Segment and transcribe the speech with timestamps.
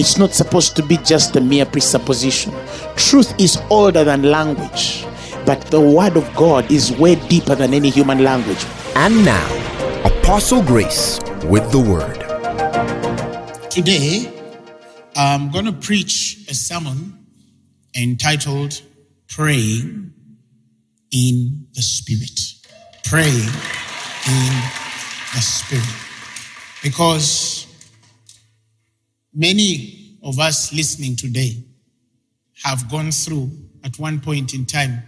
[0.00, 2.54] It's not supposed to be just a mere presupposition.
[2.96, 5.04] Truth is older than language,
[5.44, 8.64] but the word of God is way deeper than any human language.
[8.94, 9.46] And now,
[10.06, 12.16] Apostle Grace with the word.
[13.70, 14.32] Today,
[15.16, 17.26] I'm going to preach a sermon
[17.94, 18.80] entitled
[19.28, 20.14] Praying
[21.12, 22.40] in the Spirit.
[23.04, 23.52] Praying
[24.28, 24.52] in
[25.34, 25.84] the Spirit.
[26.82, 27.66] Because
[29.34, 31.64] many of us listening today
[32.62, 33.50] have gone through,
[33.84, 35.02] at one point in time,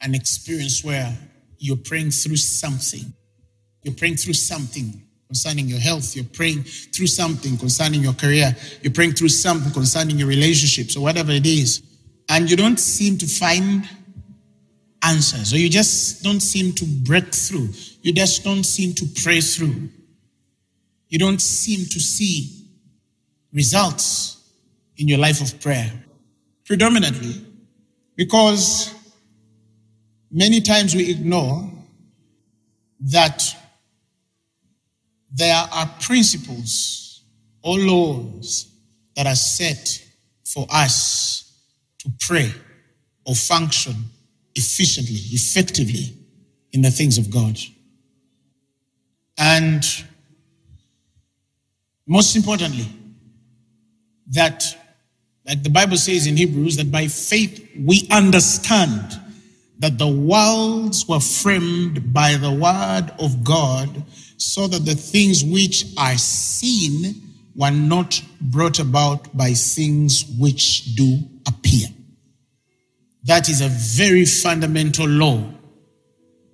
[0.00, 1.16] an experience where
[1.58, 3.12] you're praying through something.
[3.82, 6.16] You're praying through something concerning your health.
[6.16, 8.56] You're praying through something concerning your career.
[8.82, 11.82] You're praying through something concerning your relationships or whatever it is.
[12.28, 13.88] And you don't seem to find
[15.02, 17.68] answers or you just don't seem to break through.
[18.02, 19.88] You just don't seem to pray through.
[21.08, 22.59] You don't seem to see
[23.52, 24.38] results
[24.96, 25.92] in your life of prayer.
[26.64, 27.44] Predominantly
[28.16, 28.94] because
[30.30, 31.70] many times we ignore
[33.00, 33.42] that
[35.32, 37.22] there are principles
[37.62, 38.70] or laws
[39.16, 40.04] that are set
[40.44, 41.52] for us
[41.98, 42.52] to pray
[43.24, 43.94] or function
[44.54, 46.16] efficiently, effectively
[46.72, 47.58] in the things of God.
[49.38, 49.84] And
[52.06, 52.86] most importantly,
[54.30, 54.64] that,
[55.46, 59.18] like the Bible says in Hebrews, that by faith we understand
[59.78, 64.04] that the worlds were framed by the word of God,
[64.36, 67.14] so that the things which are seen
[67.56, 71.88] were not brought about by things which do appear.
[73.24, 75.42] That is a very fundamental law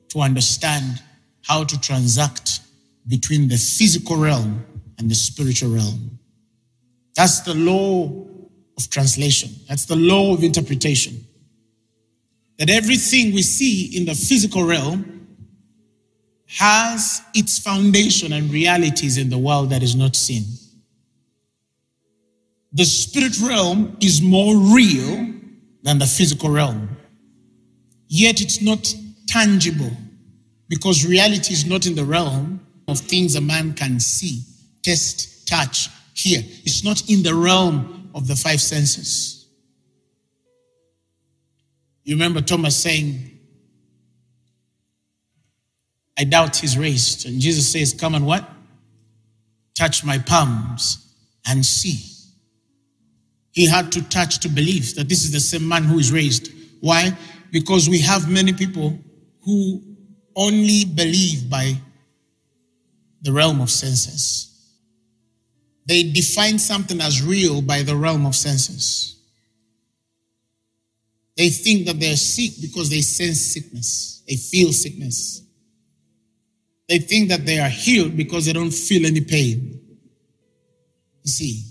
[0.09, 1.03] to understand
[1.43, 2.61] how to transact
[3.09, 4.65] between the physical realm
[4.99, 6.19] and the spiritual realm.
[7.16, 8.27] That's the law
[8.77, 9.50] of translation.
[9.69, 11.25] That's the law of interpretation.
[12.59, 15.27] That everything we see in the physical realm
[16.47, 20.44] has its foundation and realities in the world that is not seen.
[22.72, 25.33] The spirit realm is more real
[25.83, 26.97] than the physical realm.
[28.09, 28.94] Yet it's not
[29.27, 29.91] tangible
[30.69, 34.43] because reality is not in the realm of things a man can see,
[34.83, 36.43] taste, touch, hear.
[36.65, 39.47] It's not in the realm of the five senses.
[42.04, 43.38] You remember Thomas saying,
[46.19, 47.27] I doubt he's raised.
[47.27, 48.49] And Jesus says, Come and what?
[49.77, 51.15] Touch my palms
[51.47, 52.12] and see.
[53.53, 56.50] He had to touch to believe that this is the same man who is raised.
[56.81, 57.16] Why?
[57.50, 58.98] Because we have many people
[59.44, 59.83] who
[60.34, 61.75] only believe by
[63.22, 64.56] the realm of senses.
[65.87, 69.17] They define something as real by the realm of senses.
[71.37, 75.43] They think that they're sick because they sense sickness, they feel sickness.
[76.89, 79.81] They think that they are healed because they don't feel any pain.
[81.25, 81.65] You see,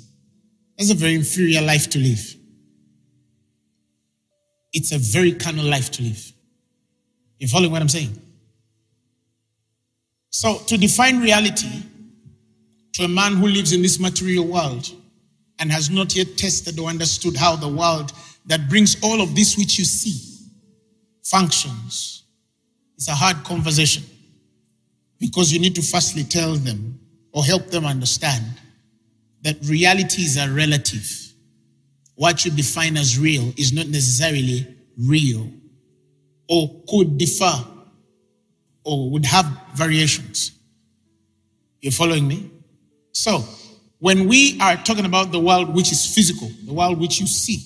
[0.78, 2.36] that's a very inferior life to live.
[4.74, 6.34] It's a very carnal life to live.
[7.40, 8.22] You following what I'm saying?
[10.30, 11.70] So, to define reality
[12.96, 14.90] to a man who lives in this material world
[15.60, 18.14] and has not yet tested or understood how the world
[18.46, 20.48] that brings all of this which you see
[21.22, 22.24] functions,
[22.96, 24.02] it's a hard conversation
[25.20, 26.98] because you need to firstly tell them
[27.34, 28.46] or help them understand
[29.42, 31.34] that realities are relative.
[32.16, 35.52] What you define as real is not necessarily real
[36.48, 37.54] or could differ
[38.86, 40.54] or would have variations.
[41.82, 42.52] You're following me?
[43.16, 43.46] So,
[44.00, 47.64] when we are talking about the world which is physical, the world which you see,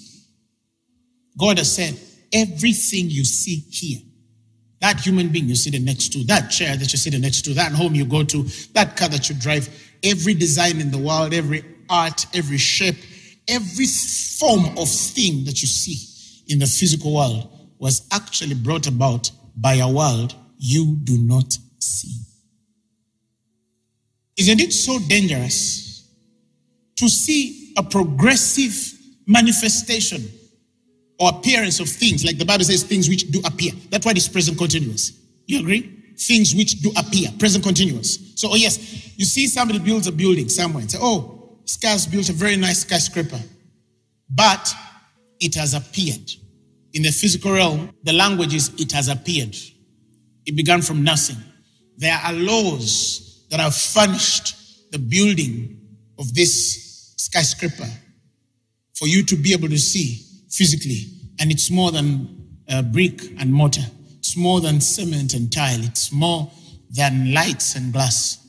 [1.39, 1.99] God has said,
[2.31, 3.99] everything you see here,
[4.79, 7.71] that human being you're sitting next to, that chair that you're sitting next to, that
[7.71, 8.43] home you go to,
[8.73, 9.67] that car that you drive,
[10.03, 12.97] every design in the world, every art, every shape,
[13.47, 17.49] every form of thing that you see in the physical world
[17.79, 22.28] was actually brought about by a world you do not see.
[24.39, 26.09] Isn't it so dangerous
[26.95, 28.94] to see a progressive
[29.27, 30.24] manifestation
[31.19, 33.74] or appearance of things, like the Bible says, things which do appear.
[33.89, 35.12] That's why it's present continuous.
[35.45, 35.81] You agree?
[36.18, 38.18] Things which do appear, present continuous.
[38.36, 42.30] So, oh yes, you see somebody builds a building somewhere and say, oh, this built
[42.30, 43.39] a very nice skyscraper,
[44.30, 44.74] but
[45.39, 46.31] it has appeared.
[46.94, 49.56] In the physical realm, the language is it has appeared.
[50.45, 51.38] It began from nothing.
[51.97, 55.79] There are laws that have furnished the building
[56.17, 57.87] of this skyscraper
[58.95, 61.05] for you to be able to see physically.
[61.39, 63.85] And it's more than uh, brick and mortar,
[64.17, 66.51] it's more than cement and tile, it's more
[66.91, 68.45] than lights and glass.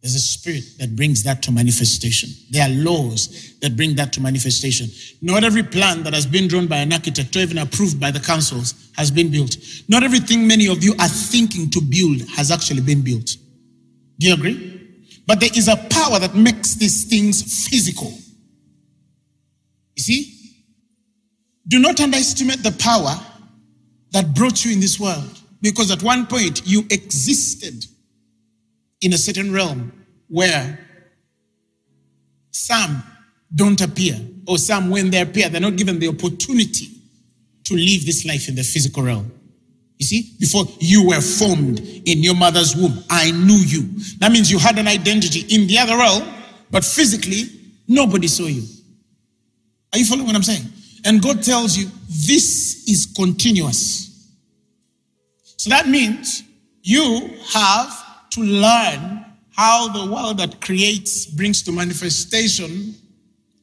[0.00, 2.30] There's a spirit that brings that to manifestation.
[2.50, 4.88] There are laws that bring that to manifestation.
[5.20, 8.20] Not every plan that has been drawn by an architect or even approved by the
[8.20, 9.56] councils has been built.
[9.88, 13.36] Not everything many of you are thinking to build has actually been built.
[14.18, 15.04] Do you agree?
[15.26, 18.12] But there is a power that makes these things physical.
[19.96, 20.34] You see?
[21.66, 23.14] Do not underestimate the power
[24.12, 27.84] that brought you in this world because at one point you existed
[29.00, 29.92] in a certain realm
[30.28, 30.78] where
[32.50, 33.02] some
[33.54, 36.88] don't appear, or some, when they appear, they're not given the opportunity
[37.64, 39.30] to live this life in the physical realm.
[39.98, 43.82] You see, before you were formed in your mother's womb, I knew you.
[44.18, 46.22] That means you had an identity in the other realm,
[46.70, 47.44] but physically,
[47.88, 48.62] nobody saw you.
[49.92, 50.66] Are you following what I'm saying?
[51.04, 54.28] And God tells you this is continuous.
[55.56, 56.44] So that means
[56.82, 59.24] you have to learn
[59.56, 62.94] how the world that creates, brings to manifestation,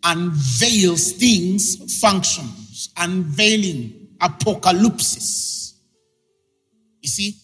[0.04, 5.55] unveils things, functions, unveiling, apocalypse.
[7.06, 7.36] You see?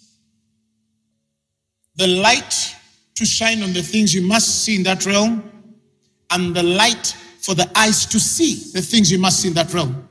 [1.97, 2.75] The light
[3.13, 5.51] to shine on the things you must see in that realm,
[6.31, 9.71] and the light for the eyes to see the things you must see in that
[9.71, 10.09] realm.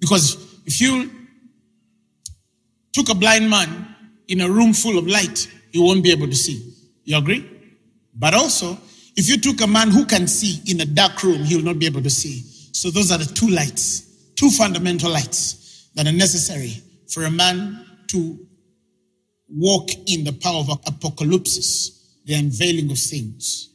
[0.00, 1.10] Because if you
[2.92, 6.36] took a blind man in a room full of light, he won't be able to
[6.36, 6.74] see.
[7.04, 7.48] You agree?
[8.14, 8.76] But also,
[9.16, 11.78] if you took a man who can see in a dark room, he will not
[11.78, 12.42] be able to see.
[12.72, 17.86] So those are the two lights, two fundamental lights that are necessary for a man
[18.08, 18.38] to
[19.48, 23.70] walk in the power of apocalypse, the unveiling of things.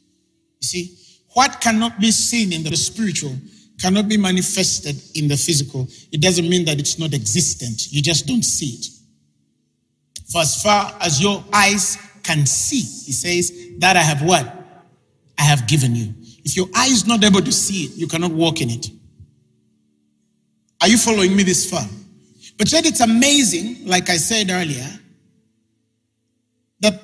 [0.60, 0.98] You see,
[1.34, 3.36] what cannot be seen in the spiritual
[3.80, 5.88] cannot be manifested in the physical.
[6.12, 7.92] It doesn't mean that it's not existent.
[7.92, 8.86] You just don't see it.
[10.30, 14.46] For as far as your eyes can see, he says, that I have what?
[15.38, 16.14] I have given you.
[16.44, 18.88] If your eye is not able to see it, you cannot walk in it.
[20.80, 21.84] Are you following me this far?
[22.56, 24.86] But yet it's amazing, like I said earlier,
[26.84, 27.00] that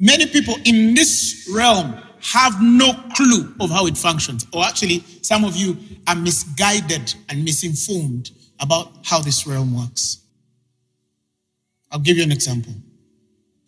[0.00, 4.44] many people in this realm have no clue of how it functions.
[4.52, 5.76] Or actually, some of you
[6.08, 10.18] are misguided and misinformed about how this realm works.
[11.92, 12.74] I'll give you an example.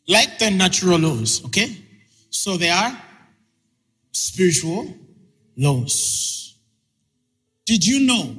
[0.09, 1.77] Like the natural laws, okay?
[2.31, 3.01] So they are
[4.11, 4.93] spiritual
[5.57, 6.57] laws.
[7.67, 8.35] Did you know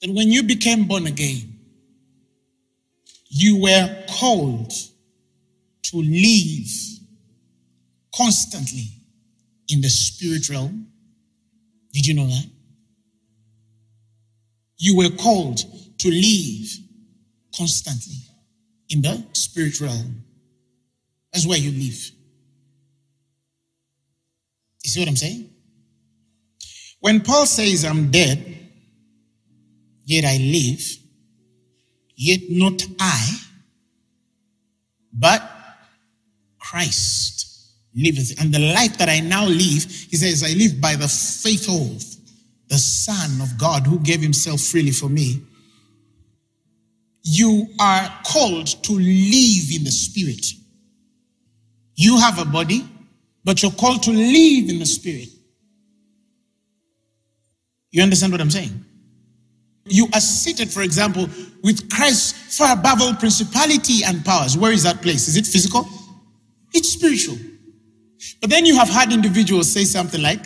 [0.00, 1.49] that when you became born again,
[3.30, 4.72] you were called
[5.84, 6.68] to live
[8.14, 8.84] constantly
[9.68, 10.88] in the spirit realm?
[11.92, 12.46] Did you know that?
[14.76, 15.58] You were called
[15.98, 16.70] to live
[17.56, 18.16] constantly
[18.88, 20.24] in the spirit realm.
[21.32, 22.10] That's where you live.
[24.82, 25.50] You see what I'm saying?
[26.98, 28.58] When Paul says, I'm dead,
[30.04, 30.82] yet I live,
[32.20, 33.40] yet not I,
[35.12, 35.42] but
[36.58, 38.40] Christ liveth.
[38.40, 42.04] And the life that I now live, he says, I live by the faith of
[42.68, 45.42] the Son of God who gave himself freely for me
[47.22, 50.46] you are called to live in the spirit.
[51.94, 52.88] You have a body,
[53.44, 55.28] but you're called to live in the spirit.
[57.90, 58.84] You understand what I'm saying?
[59.86, 61.28] You are seated, for example,
[61.62, 64.56] with Christ far above all principality and powers.
[64.56, 65.28] Where is that place?
[65.28, 65.88] Is it physical?
[66.72, 67.38] It's spiritual.
[68.40, 70.44] But then you have had individuals say something like,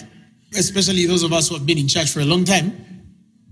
[0.57, 2.73] especially those of us who have been in church for a long time,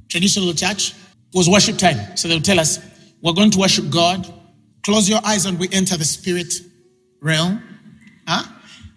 [0.09, 0.95] traditional church
[1.35, 2.17] was worship time.
[2.17, 2.79] So they'll tell us,
[3.23, 4.27] we're going to worship God.
[4.85, 6.55] Close your eyes and we enter the spirit
[7.21, 7.63] realm.
[8.27, 8.45] Huh?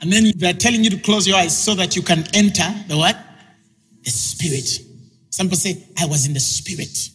[0.01, 2.97] And then they're telling you to close your eyes so that you can enter the
[2.97, 3.17] what?
[4.03, 4.84] The spirit.
[5.35, 7.09] Some people say, I was in the spirit.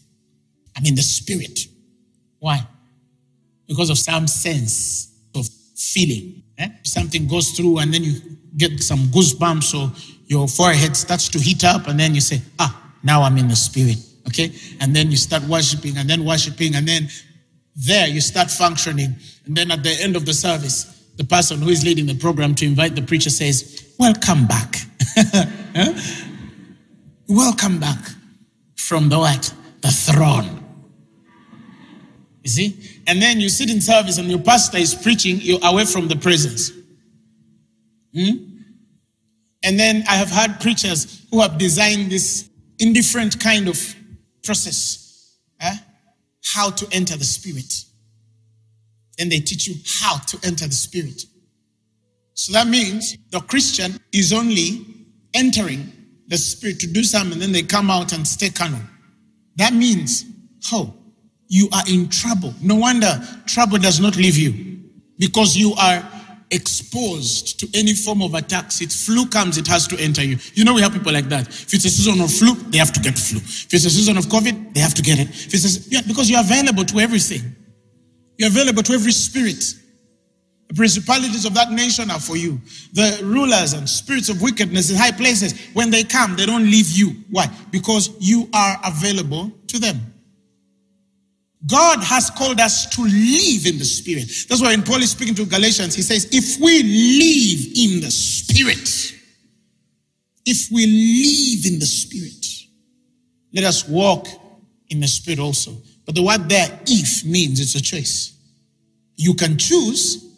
[0.76, 1.58] I'm in the spirit.
[2.38, 2.60] Why?
[3.66, 6.42] Because of some sense of feeling.
[6.58, 6.68] Eh?
[6.82, 8.20] Something goes through and then you
[8.58, 9.90] get some goosebumps or
[10.26, 13.56] your forehead starts to heat up and then you say, ah, now I'm in the
[13.56, 13.96] spirit.
[14.28, 14.52] Okay?
[14.82, 17.08] And then you start worshiping and then worshiping and then
[17.74, 19.16] there you start functioning.
[19.46, 22.54] And then at the end of the service, the person who is leading the program
[22.56, 24.76] to invite the preacher says, Welcome back.
[27.30, 28.10] Welcome back
[28.74, 29.54] from the what?
[29.82, 30.64] The throne.
[32.42, 33.00] You see?
[33.06, 36.16] And then you sit in service and your pastor is preaching, you're away from the
[36.16, 36.72] presence.
[38.12, 38.32] Hmm?
[39.62, 43.78] And then I have had preachers who have designed this indifferent kind of
[44.42, 45.36] process.
[45.60, 45.76] Eh?
[46.52, 47.84] How to enter the spirit.
[49.20, 51.22] And they teach you how to enter the spirit.
[52.34, 54.84] So that means the Christian is only
[55.32, 55.92] entering
[56.30, 58.80] the spirit to do something, and then they come out and stay carnal.
[59.56, 60.24] That means,
[60.72, 60.94] oh,
[61.48, 62.54] you are in trouble.
[62.62, 64.78] No wonder trouble does not leave you
[65.18, 66.02] because you are
[66.52, 68.80] exposed to any form of attacks.
[68.80, 70.38] If flu comes, it has to enter you.
[70.54, 71.48] You know, we have people like that.
[71.48, 73.38] If it's a season of flu, they have to get flu.
[73.38, 75.28] If it's a season of COVID, they have to get it.
[75.28, 77.56] If it's a, yeah, because you're available to everything.
[78.38, 79.62] You're available to every spirit.
[80.74, 82.60] Principalities of that nation are for you.
[82.92, 86.90] The rulers and spirits of wickedness in high places, when they come, they don't leave
[86.90, 87.10] you.
[87.30, 87.50] Why?
[87.72, 89.96] Because you are available to them.
[91.66, 94.30] God has called us to live in the Spirit.
[94.48, 98.10] That's why when Paul is speaking to Galatians, he says, if we live in the
[98.10, 99.14] Spirit,
[100.46, 102.46] if we live in the Spirit,
[103.52, 104.26] let us walk
[104.88, 105.76] in the Spirit also.
[106.06, 108.36] But the word there, if, means it's a choice.
[109.16, 110.29] You can choose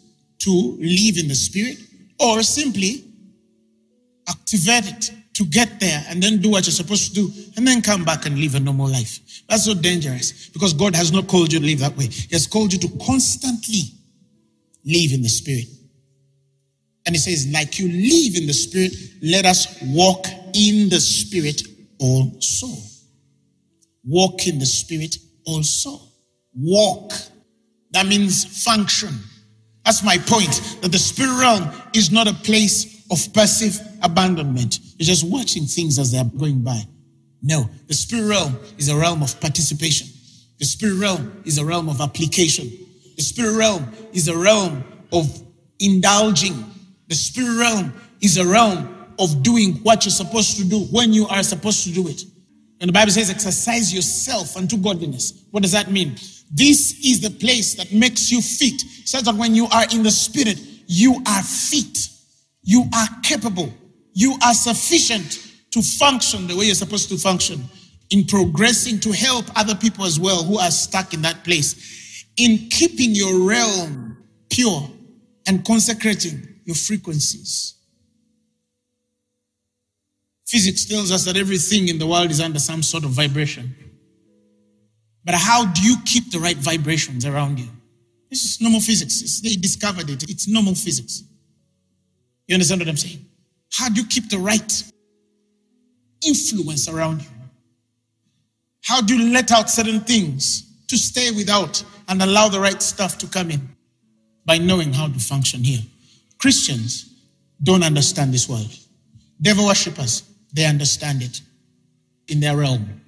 [0.44, 1.78] to live in the Spirit
[2.18, 3.04] or simply
[4.28, 7.80] activate it to get there and then do what you're supposed to do and then
[7.80, 9.18] come back and live a normal life.
[9.48, 12.06] That's so dangerous because God has not called you to live that way.
[12.06, 13.82] He has called you to constantly
[14.84, 15.66] live in the Spirit.
[17.06, 21.62] And He says, like you live in the Spirit, let us walk in the Spirit
[21.98, 22.68] also.
[24.04, 26.00] Walk in the Spirit also.
[26.54, 27.12] Walk.
[27.92, 29.18] That means function.
[29.84, 30.78] That's my point.
[30.80, 34.78] That the spirit realm is not a place of passive abandonment.
[34.98, 36.82] You're just watching things as they're going by.
[37.42, 40.08] No, the spirit realm is a realm of participation.
[40.58, 42.70] The spirit realm is a realm of application.
[43.16, 45.42] The spirit realm is a realm of
[45.80, 46.64] indulging.
[47.08, 51.26] The spirit realm is a realm of doing what you're supposed to do when you
[51.26, 52.22] are supposed to do it.
[52.80, 55.44] And the Bible says, exercise yourself unto godliness.
[55.50, 56.16] What does that mean?
[56.52, 58.82] This is the place that makes you fit.
[58.82, 62.08] It says that when you are in the spirit, you are fit.
[62.62, 63.72] You are capable.
[64.12, 67.62] You are sufficient to function the way you're supposed to function
[68.10, 72.68] in progressing to help other people as well who are stuck in that place, in
[72.70, 74.18] keeping your realm
[74.50, 74.90] pure
[75.46, 77.74] and consecrating your frequencies.
[80.46, 83.74] Physics tells us that everything in the world is under some sort of vibration.
[85.24, 87.68] But how do you keep the right vibrations around you?
[88.30, 89.40] This is normal physics.
[89.40, 90.28] they discovered it.
[90.28, 91.22] It's normal physics.
[92.48, 93.24] You understand what I'm saying?
[93.72, 94.82] How do you keep the right
[96.26, 97.28] influence around you?
[98.84, 103.18] How do you let out certain things to stay without and allow the right stuff
[103.18, 103.68] to come in?
[104.44, 105.82] By knowing how to function here.
[106.38, 107.14] Christians
[107.62, 108.76] don't understand this world.
[109.40, 111.40] Devil worshippers, they understand it
[112.28, 113.01] in their realm.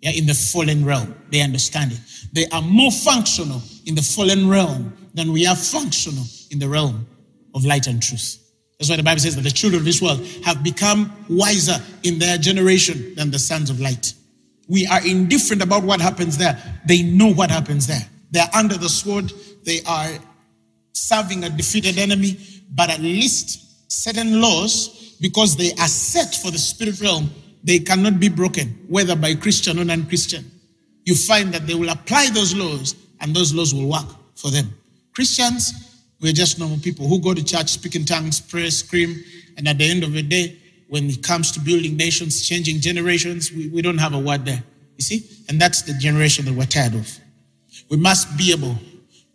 [0.00, 1.14] Yeah, in the fallen realm.
[1.30, 2.00] They understand it.
[2.32, 7.06] They are more functional in the fallen realm than we are functional in the realm
[7.54, 8.38] of light and truth.
[8.78, 12.18] That's why the Bible says that the children of this world have become wiser in
[12.18, 14.12] their generation than the sons of light.
[14.68, 16.60] We are indifferent about what happens there.
[16.86, 18.06] They know what happens there.
[18.30, 19.32] They're under the sword.
[19.64, 20.10] They are
[20.92, 22.38] serving a defeated enemy,
[22.74, 27.30] but at least certain laws, because they are set for the spirit realm,
[27.66, 30.48] they cannot be broken, whether by Christian or non Christian.
[31.04, 34.06] You find that they will apply those laws and those laws will work
[34.36, 34.72] for them.
[35.12, 39.16] Christians, we're just normal people who go to church, speak in tongues, pray, scream,
[39.56, 40.56] and at the end of the day,
[40.88, 44.62] when it comes to building nations, changing generations, we, we don't have a word there.
[44.96, 45.28] You see?
[45.48, 47.18] And that's the generation that we're tired of.
[47.90, 48.76] We must be able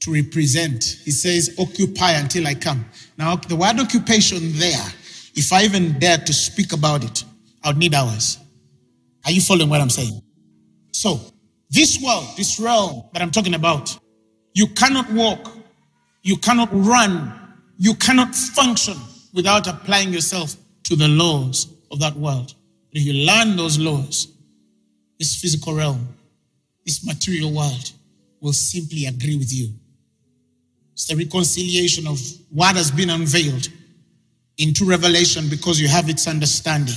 [0.02, 0.84] to represent.
[1.04, 2.86] He says, occupy until I come.
[3.18, 4.88] Now, the word occupation there,
[5.36, 7.26] if I even dare to speak about it,
[7.64, 8.38] I would need hours.
[9.26, 10.22] Are you following what I'm saying?
[10.92, 11.20] So,
[11.70, 13.98] this world, this realm that I'm talking about,
[14.54, 15.62] you cannot walk
[16.24, 17.34] you cannot run.
[17.78, 18.96] You cannot function
[19.34, 22.54] without applying yourself to the laws of that world.
[22.92, 24.28] If you learn those laws,
[25.18, 26.08] this physical realm,
[26.86, 27.92] this material world
[28.40, 29.74] will simply agree with you.
[30.94, 33.70] It's the reconciliation of what has been unveiled
[34.58, 36.96] into revelation because you have its understanding.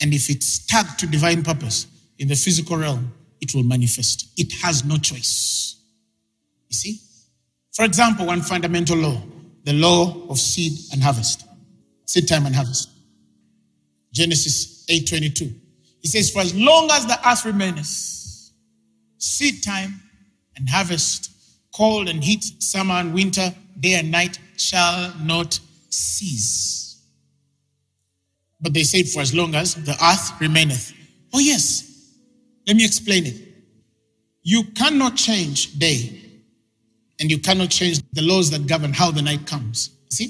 [0.00, 1.86] And if it's tagged to divine purpose
[2.18, 4.28] in the physical realm, it will manifest.
[4.36, 5.76] It has no choice.
[6.68, 7.00] You see?
[7.72, 9.22] For example, one fundamental law,
[9.64, 11.44] the law of seed and harvest.
[12.06, 12.90] Seed time and harvest.
[14.12, 15.54] Genesis 8:22.
[16.00, 18.52] He says, For as long as the earth remaineth,
[19.18, 20.00] seed time
[20.56, 21.30] and harvest,
[21.74, 26.79] cold and heat, summer and winter, day and night shall not cease.
[28.60, 30.92] But they said, For as long as the earth remaineth.
[31.32, 32.14] Oh, yes.
[32.66, 33.36] Let me explain it.
[34.42, 36.20] You cannot change day,
[37.18, 39.90] and you cannot change the laws that govern how the night comes.
[40.10, 40.28] See?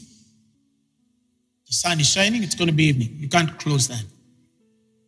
[1.67, 3.17] The sun is shining, it's going to be evening.
[3.19, 4.05] You can't close that.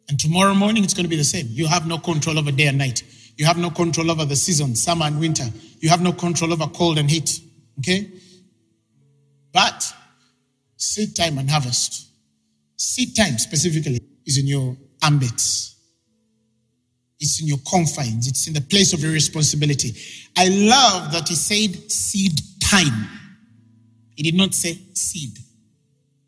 [0.08, 1.46] And tomorrow morning, it's going to be the same.
[1.48, 3.02] You have no control over day and night.
[3.36, 5.44] You have no control over the season, summer and winter.
[5.80, 7.40] You have no control over cold and heat.
[7.78, 8.08] Okay?
[9.52, 9.92] But
[10.76, 12.11] seed time and harvest.
[12.82, 15.76] Seed time specifically is in your ambits.
[17.20, 18.26] It's in your confines.
[18.26, 19.94] It's in the place of your responsibility.
[20.36, 23.08] I love that he said seed time.
[24.16, 25.38] He did not say seed.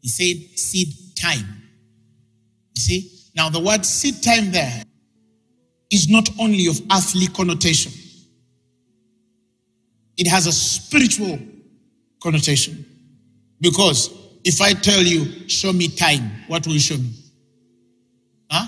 [0.01, 1.45] He said seed time.
[2.77, 3.11] You see?
[3.35, 4.85] Now, the word seed time there
[5.91, 7.91] is not only of earthly connotation,
[10.17, 11.37] it has a spiritual
[12.23, 12.87] connotation.
[13.61, 17.11] Because if I tell you, show me time, what will you show me?
[18.51, 18.67] Huh?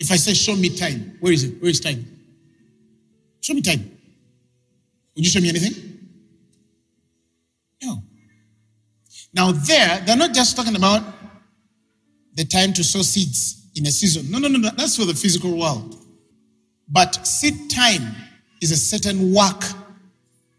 [0.00, 1.60] If I say, show me time, where is it?
[1.60, 2.04] Where is time?
[3.40, 3.90] Show me time.
[5.14, 5.98] Would you show me anything?
[7.82, 8.02] No.
[9.34, 11.02] Now, there, they're not just talking about
[12.34, 14.30] the time to sow seeds in a season.
[14.30, 14.70] No, no, no, no.
[14.76, 15.96] That's for the physical world.
[16.88, 18.14] But seed time
[18.62, 19.62] is a certain work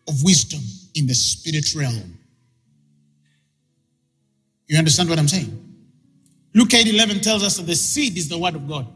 [0.08, 0.62] of wisdom
[0.94, 2.20] in the spirit realm.
[4.70, 5.66] You understand what I'm saying?
[6.54, 8.88] Luke 8 11 tells us that the seed is the word of God.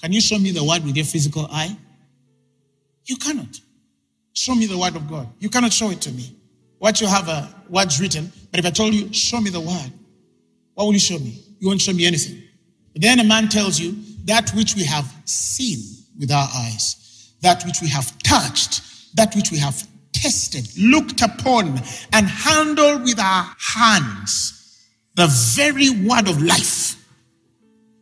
[0.00, 1.76] Can you show me the word with your physical eye?
[3.04, 3.60] You cannot.
[4.32, 5.28] Show me the word of God.
[5.40, 6.36] You cannot show it to me.
[6.78, 9.92] What you have a words written, but if I told you, show me the word,
[10.74, 11.42] what will you show me?
[11.58, 12.42] You won't show me anything.
[12.92, 15.78] But then a man tells you that which we have seen
[16.18, 21.80] with our eyes, that which we have touched, that which we have tested, looked upon,
[22.12, 24.55] and handled with our hands
[25.16, 25.26] the
[25.56, 27.02] very word of life.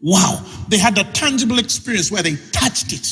[0.03, 0.45] Wow.
[0.69, 3.07] They had a tangible experience where they touched it.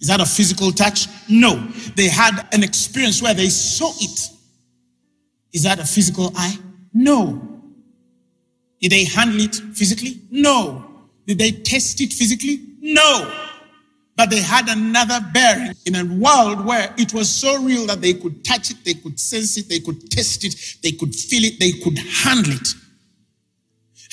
[0.00, 1.08] Is that a physical touch?
[1.28, 1.56] No.
[1.96, 4.30] They had an experience where they saw it.
[5.52, 6.56] Is that a physical eye?
[6.92, 7.42] No.
[8.80, 10.20] Did they handle it physically?
[10.30, 10.84] No.
[11.26, 12.60] Did they test it physically?
[12.80, 13.32] No.
[14.16, 18.14] But they had another bearing in a world where it was so real that they
[18.14, 21.58] could touch it, they could sense it, they could test it, they could feel it,
[21.58, 22.68] they could handle it.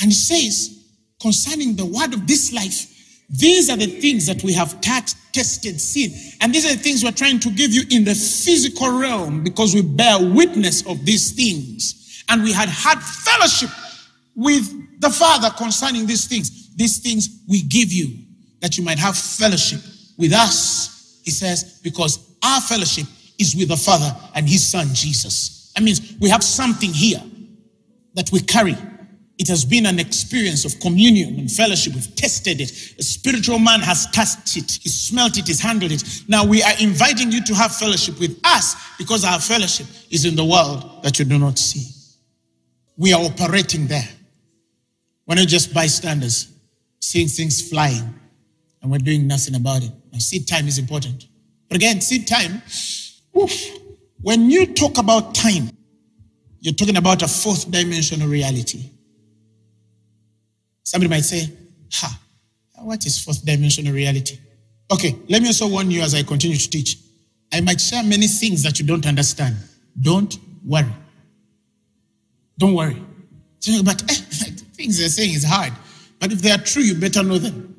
[0.01, 0.83] And he says,
[1.21, 2.87] concerning the word of this life,
[3.29, 6.11] these are the things that we have touched, tested, seen.
[6.41, 9.73] And these are the things we're trying to give you in the physical realm because
[9.73, 12.23] we bear witness of these things.
[12.27, 13.69] And we had had fellowship
[14.35, 16.75] with the Father concerning these things.
[16.75, 18.17] These things we give you
[18.59, 19.79] that you might have fellowship
[20.17, 21.21] with us.
[21.23, 23.05] He says, because our fellowship
[23.39, 25.71] is with the Father and His Son, Jesus.
[25.75, 27.21] That means we have something here
[28.15, 28.75] that we carry
[29.41, 31.95] it has been an experience of communion and fellowship.
[31.95, 32.71] We've tested it.
[32.99, 36.03] A spiritual man has touched it, he smelt it, he's handled it.
[36.27, 40.35] Now we are inviting you to have fellowship with us because our fellowship is in
[40.35, 41.89] the world that you do not see.
[42.97, 44.07] We are operating there.
[45.25, 46.53] We're not just bystanders,
[46.99, 48.13] seeing things flying,
[48.83, 49.91] and we're doing nothing about it.
[50.13, 51.25] Now, seed time is important.
[51.67, 52.61] But again, seed time,
[53.35, 53.51] oof,
[54.21, 55.71] when you talk about time,
[56.59, 58.91] you're talking about a fourth dimensional reality.
[60.91, 61.49] Somebody might say,
[61.93, 62.19] Ha,
[62.79, 64.37] what is fourth dimensional reality?
[64.91, 66.97] Okay, let me also warn you as I continue to teach.
[67.53, 69.55] I might share many things that you don't understand.
[70.01, 70.91] Don't worry.
[72.57, 73.01] Don't worry.
[73.85, 74.15] But eh,
[74.75, 75.71] things they're saying is hard.
[76.19, 77.73] But if they are true, you better know them.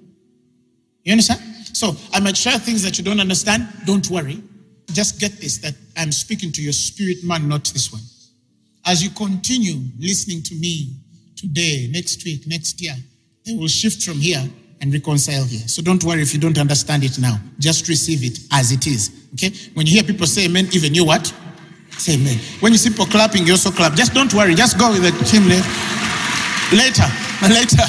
[1.05, 1.43] You understand?
[1.75, 3.69] So I might share things that you don't understand.
[3.85, 4.43] Don't worry.
[4.91, 8.01] Just get this that I'm speaking to your spirit man, not this one.
[8.87, 10.97] As you continue listening to me
[11.43, 12.95] today, next week, next year.
[13.45, 14.43] They will shift from here
[14.81, 15.67] and reconcile here.
[15.67, 17.39] So don't worry if you don't understand it now.
[17.59, 19.11] Just receive it as it is.
[19.35, 19.51] Okay?
[19.75, 21.27] When you hear people say amen, even you what?
[21.99, 22.39] Say amen.
[22.61, 23.95] When you see people clapping, you also clap.
[23.95, 24.55] Just don't worry.
[24.55, 25.69] Just go with the team later.
[27.43, 27.85] Later.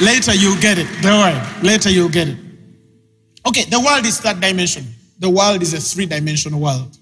[0.00, 0.34] Later.
[0.34, 0.86] You'll get it.
[1.02, 1.40] Don't worry.
[1.62, 2.38] Later you'll get it.
[3.46, 4.86] Okay, the world is that dimension.
[5.18, 6.96] The world is a three-dimensional world.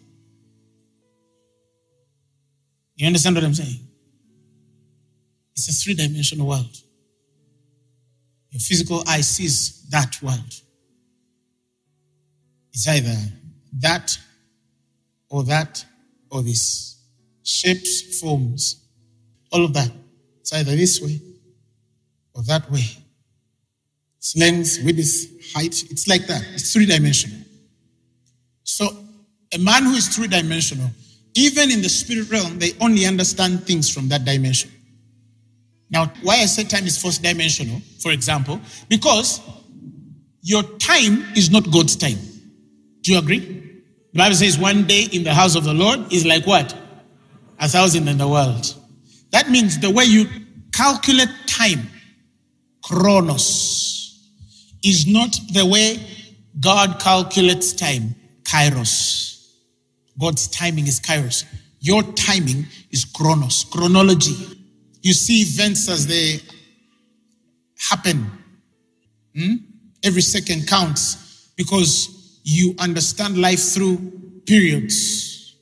[2.96, 3.83] You understand what I'm saying?
[5.56, 6.76] It's a three dimensional world.
[8.50, 10.60] Your physical eye sees that world.
[12.72, 13.16] It's either
[13.80, 14.16] that
[15.28, 15.84] or that
[16.30, 17.00] or this.
[17.42, 18.84] Shapes, forms,
[19.52, 19.90] all of that.
[20.40, 21.20] It's either this way
[22.34, 22.84] or that way.
[24.18, 25.84] It's length, width, height.
[25.90, 26.42] It's like that.
[26.54, 27.38] It's three dimensional.
[28.64, 28.88] So,
[29.52, 30.90] a man who is three dimensional,
[31.34, 34.70] even in the spirit realm, they only understand things from that dimension.
[35.90, 39.40] Now, why I say time is fourth dimensional, for example, because
[40.42, 42.18] your time is not God's time.
[43.02, 43.40] Do you agree?
[44.12, 46.76] The Bible says one day in the house of the Lord is like what?
[47.58, 48.74] A thousand in the world.
[49.30, 50.26] That means the way you
[50.72, 51.88] calculate time,
[52.82, 54.28] chronos,
[54.84, 55.98] is not the way
[56.60, 59.52] God calculates time, kairos.
[60.20, 61.44] God's timing is kairos.
[61.80, 64.53] Your timing is chronos, chronology.
[65.04, 66.40] You see events as they
[67.90, 68.26] happen.
[69.36, 69.56] Hmm?
[70.02, 73.98] Every second counts because you understand life through
[74.46, 75.56] periods.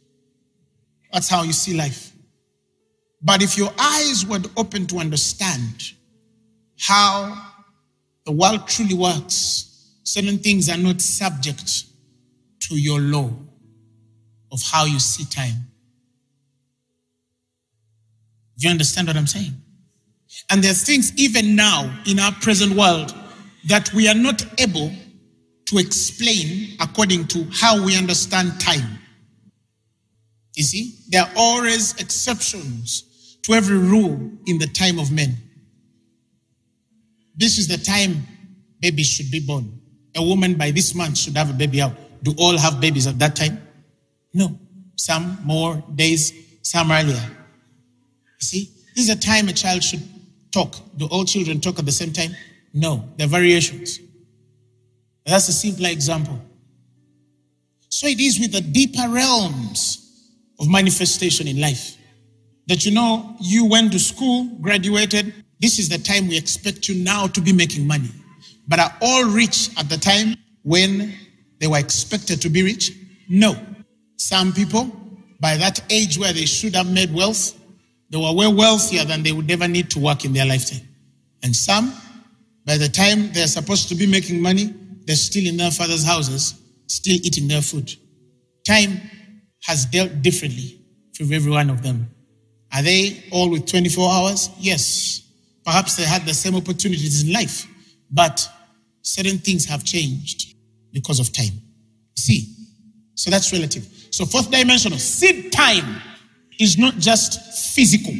[1.12, 2.12] That's how you see life.
[3.20, 5.90] But if your eyes were open to understand
[6.78, 7.50] how
[8.24, 11.84] the world truly works, certain things are not subject
[12.60, 13.28] to your law
[14.52, 15.71] of how you see time.
[18.58, 19.54] Do you understand what I'm saying?
[20.50, 23.14] And there are things even now in our present world
[23.66, 24.92] that we are not able
[25.66, 28.98] to explain according to how we understand time.
[30.54, 35.36] You see, there are always exceptions to every rule in the time of men.
[37.34, 38.26] This is the time
[38.80, 39.80] babies should be born.
[40.16, 41.94] A woman by this month should have a baby out.
[42.22, 43.66] Do all have babies at that time?
[44.34, 44.58] No.
[44.96, 47.22] Some more days, some earlier.
[48.42, 50.02] See, this is a time a child should
[50.50, 50.74] talk.
[50.96, 52.32] Do all children talk at the same time?
[52.74, 54.00] No, there are variations.
[55.24, 56.40] That's a simple example.
[57.88, 60.28] So it is with the deeper realms
[60.58, 61.96] of manifestation in life.
[62.66, 65.32] That you know, you went to school, graduated.
[65.60, 68.10] This is the time we expect you now to be making money.
[68.66, 71.14] But are all rich at the time when
[71.60, 72.90] they were expected to be rich?
[73.28, 73.54] No.
[74.16, 74.90] Some people,
[75.38, 77.58] by that age where they should have made wealth,
[78.12, 80.86] they were way wealthier than they would ever need to work in their lifetime.
[81.42, 81.94] And some,
[82.66, 84.72] by the time they're supposed to be making money,
[85.06, 86.54] they're still in their father's houses,
[86.88, 87.90] still eating their food.
[88.66, 89.00] Time
[89.64, 90.78] has dealt differently
[91.14, 92.06] for every one of them.
[92.74, 94.50] Are they all with 24 hours?
[94.58, 95.22] Yes.
[95.64, 97.66] Perhaps they had the same opportunities in life,
[98.10, 98.46] but
[99.00, 100.54] certain things have changed
[100.92, 101.54] because of time.
[102.16, 102.54] See?
[103.14, 103.88] So that's relative.
[104.10, 106.02] So, fourth dimension of seed time
[106.58, 108.14] is not just physical,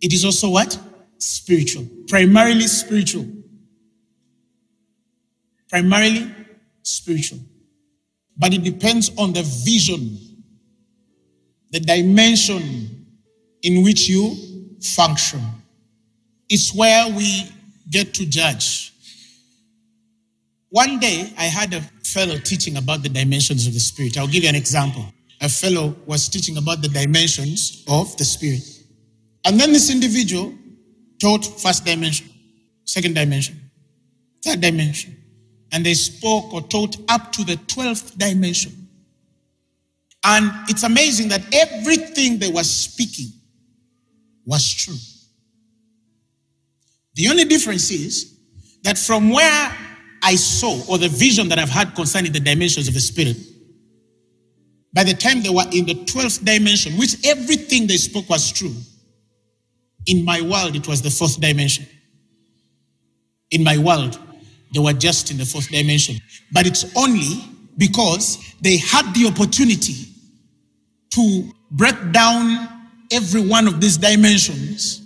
[0.00, 0.78] it is also what?
[1.18, 1.86] Spiritual.
[2.08, 3.26] Primarily spiritual.
[5.68, 6.30] Primarily
[6.82, 7.40] spiritual.
[8.36, 10.16] But it depends on the vision,
[11.72, 13.06] the dimension
[13.62, 14.36] in which you
[14.80, 15.40] function.
[16.48, 17.50] It's where we
[17.90, 18.92] get to judge.
[20.70, 24.16] One day, I had a fellow teaching about the dimensions of the Spirit.
[24.16, 25.04] I'll give you an example
[25.40, 28.62] a fellow was teaching about the dimensions of the spirit.
[29.44, 30.52] And then this individual
[31.20, 32.28] taught first dimension,
[32.84, 33.70] second dimension,
[34.44, 35.16] third dimension.
[35.70, 38.88] And they spoke or taught up to the 12th dimension.
[40.24, 43.32] And it's amazing that everything they were speaking
[44.44, 44.96] was true.
[47.14, 48.38] The only difference is
[48.82, 49.76] that from where
[50.22, 53.36] I saw, or the vision that I've had concerning the dimensions of the spirit,
[54.92, 58.74] by the time they were in the 12th dimension, which everything they spoke was true,
[60.06, 61.86] in my world, it was the fourth dimension.
[63.50, 64.18] In my world,
[64.72, 66.16] they were just in the fourth dimension.
[66.52, 67.44] But it's only
[67.76, 70.06] because they had the opportunity
[71.10, 72.68] to break down
[73.12, 75.02] every one of these dimensions.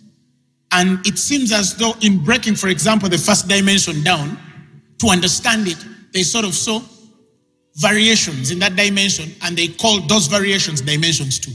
[0.71, 4.39] And it seems as though, in breaking, for example, the first dimension down,
[4.99, 6.81] to understand it, they sort of saw
[7.77, 11.53] variations in that dimension, and they call those variations dimensions too.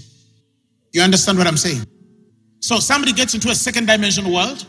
[0.93, 1.83] You understand what I'm saying?
[2.59, 4.65] So somebody gets into a second dimension world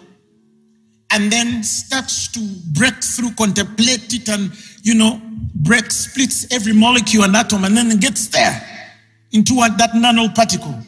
[1.10, 2.40] and then starts to
[2.72, 5.20] break through, contemplate it, and you know,
[5.54, 8.62] break, splits every molecule and atom, and then gets there
[9.32, 10.78] into that nano particle.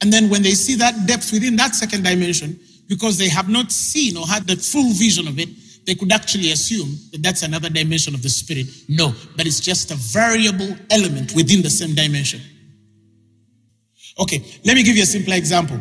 [0.00, 3.72] And then when they see that depth within that second dimension, because they have not
[3.72, 5.48] seen or had the full vision of it,
[5.86, 8.66] they could actually assume that that's another dimension of the spirit.
[8.88, 12.40] No, but it's just a variable element within the same dimension.
[14.18, 15.80] Okay, let me give you a simple example.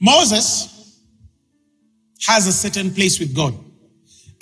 [0.00, 1.00] Moses
[2.26, 3.54] has a certain place with God.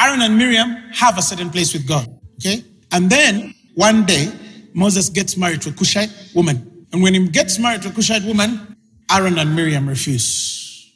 [0.00, 2.06] Aaron and Miriam have a certain place with God.
[2.36, 2.64] Okay?
[2.92, 4.32] And then one day,
[4.74, 6.86] Moses gets married to a Cushite woman.
[6.92, 8.76] And when he gets married to a Cushite woman,
[9.10, 10.92] Aaron and Miriam refuse.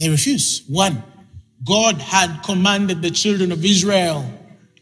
[0.00, 0.64] They refuse.
[0.68, 1.02] One,
[1.64, 4.24] God had commanded the children of Israel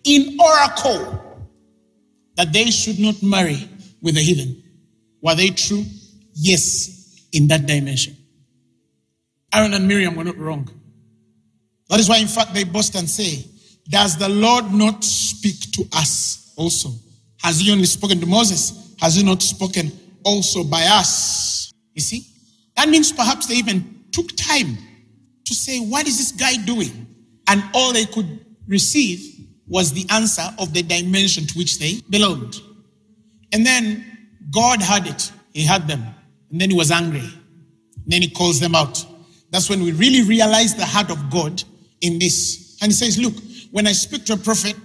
[0.04, 1.22] in oracle
[2.36, 3.68] that they should not marry
[4.02, 4.62] with a heathen.
[5.22, 5.84] Were they true?
[6.34, 8.16] Yes, in that dimension.
[9.52, 10.68] Aaron and Miriam were not wrong.
[11.88, 13.44] That is why, in fact, they boast and say,
[13.88, 16.90] Does the Lord not speak to us also?
[17.42, 18.94] Has he only spoken to Moses?
[19.00, 19.92] Has he not spoken
[20.24, 21.72] also by us?
[21.94, 22.26] You see?
[22.76, 24.76] That means perhaps they even took time
[25.46, 27.06] to say, What is this guy doing?
[27.48, 32.60] And all they could receive was the answer of the dimension to which they belonged.
[33.52, 34.04] And then
[34.50, 36.04] God had it, He had them.
[36.50, 37.20] And then He was angry.
[37.20, 39.04] And then He calls them out.
[39.50, 41.62] That's when we really realize the heart of God
[42.00, 42.76] in this.
[42.82, 43.34] And He says, Look,
[43.70, 44.76] when I speak to a prophet,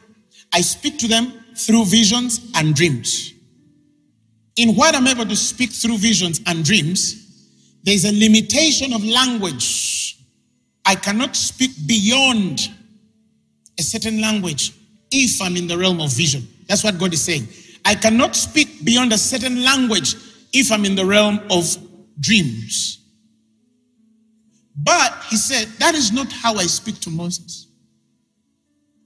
[0.54, 3.34] I speak to them through visions and dreams.
[4.58, 7.22] In what I'm able to speak through visions and dreams,
[7.84, 10.18] there's a limitation of language.
[10.86, 12.70] I cannot speak beyond
[13.80, 14.74] a certain language
[15.12, 16.48] if I'm in the realm of vision.
[16.68, 17.48] That's what God is saying.
[17.86, 20.16] I cannot speak beyond a certain language
[20.54, 21.78] if I'm in the realm of
[22.20, 23.00] dreams.
[24.76, 27.68] But he said, that is not how I speak to Moses.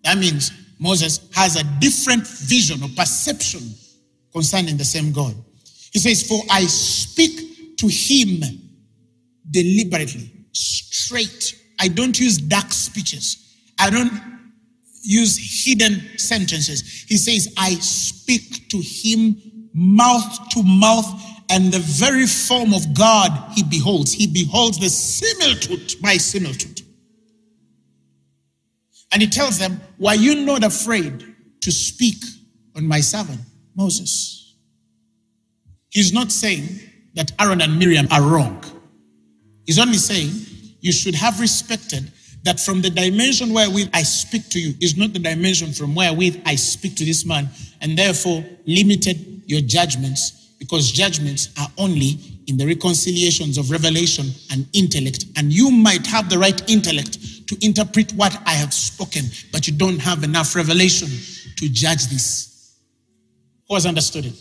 [0.04, 3.62] That means Moses has a different vision or perception
[4.32, 5.34] concerning the same God.
[5.92, 8.44] He says, For I speak to him
[9.50, 11.60] deliberately, straight.
[11.86, 13.38] I don't use dark speeches.
[13.78, 14.12] I don't
[15.04, 17.06] use hidden sentences.
[17.08, 21.06] He says, I speak to him mouth to mouth,
[21.52, 24.14] and the very form of God he beholds.
[24.14, 26.82] He beholds the similitude by similitude.
[29.12, 32.18] And he tells them, Why you not afraid to speak
[32.76, 33.42] on my servant,
[33.76, 34.56] Moses?
[35.90, 36.80] He's not saying
[37.14, 38.64] that Aaron and Miriam are wrong.
[39.68, 40.32] He's only saying
[40.86, 42.12] you should have respected
[42.44, 46.40] that from the dimension wherewith I speak to you is not the dimension from wherewith
[46.46, 47.50] I speak to this man,
[47.82, 54.68] and therefore limited your judgments because judgments are only in the reconciliations of revelation and
[54.74, 55.26] intellect.
[55.38, 59.74] And you might have the right intellect to interpret what I have spoken, but you
[59.74, 61.08] don't have enough revelation
[61.56, 62.78] to judge this.
[63.68, 64.36] Who has understood it?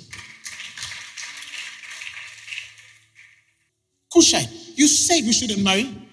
[4.13, 6.04] Cushite, you said we shouldn't marry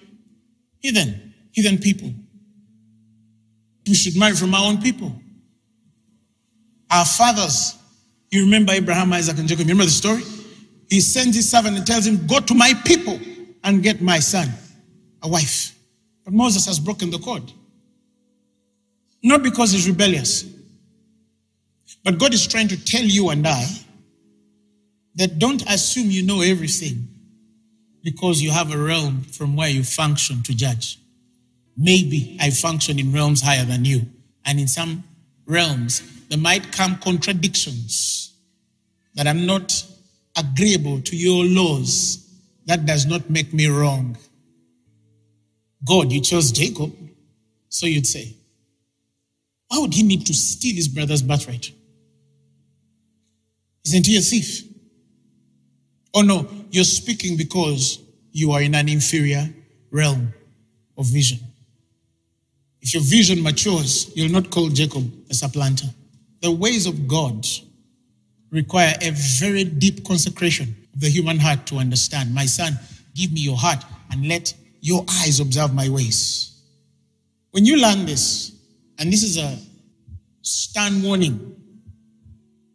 [0.82, 2.12] heathen, heathen people.
[3.86, 5.12] We should marry from our own people.
[6.90, 7.76] Our fathers,
[8.30, 9.66] you remember Abraham, Isaac, and Jacob.
[9.66, 10.22] You remember the story?
[10.90, 13.18] He sends his servant and tells him, Go to my people
[13.64, 14.48] and get my son
[15.22, 15.74] a wife.
[16.24, 17.52] But Moses has broken the code.
[19.22, 20.44] Not because he's rebellious,
[22.04, 23.64] but God is trying to tell you and I
[25.14, 27.08] that don't assume you know everything
[28.02, 30.98] because you have a realm from where you function to judge.
[31.76, 34.06] Maybe I function in realms higher than you,
[34.44, 35.04] and in some
[35.46, 38.32] realms there might come contradictions
[39.14, 39.84] that I'm not
[40.36, 42.18] agreeable to your laws.
[42.66, 44.16] That does not make me wrong.
[45.84, 46.94] God, you chose Jacob,
[47.68, 48.36] so you'd say,
[49.68, 51.72] why would he need to steal his brother's birthright?
[53.84, 54.62] Isn't he a thief?
[56.14, 58.00] Oh no, you're speaking because
[58.32, 59.48] you are in an inferior
[59.90, 60.32] realm
[60.96, 61.38] of vision.
[62.80, 65.86] If your vision matures, you'll not call Jacob a supplanter.
[66.40, 67.46] The ways of God
[68.50, 72.34] require a very deep consecration of the human heart to understand.
[72.34, 72.78] My son,
[73.14, 76.60] give me your heart and let your eyes observe my ways.
[77.52, 78.52] When you learn this,
[78.98, 79.58] and this is a
[80.42, 81.56] stern warning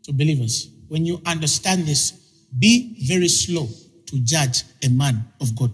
[0.04, 2.26] to believers, when you understand this,
[2.58, 3.67] be very slow
[4.08, 5.72] to judge a man of God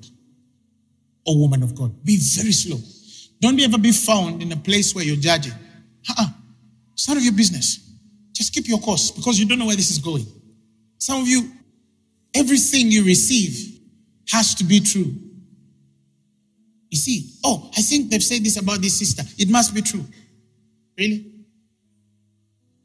[1.26, 2.04] or woman of God.
[2.04, 2.80] Be very slow.
[3.39, 5.54] Don't ever be found in a place where you're judging.
[6.10, 6.28] Uh-uh.
[6.93, 7.80] It's none of your business.
[8.32, 10.26] Just keep your course because you don't know where this is going.
[10.98, 11.52] Some of you,
[12.34, 13.80] everything you receive
[14.30, 15.13] has to be true.
[16.89, 19.24] You see, oh, I think they've said this about this sister.
[19.38, 20.06] It must be true.
[20.98, 21.26] Really?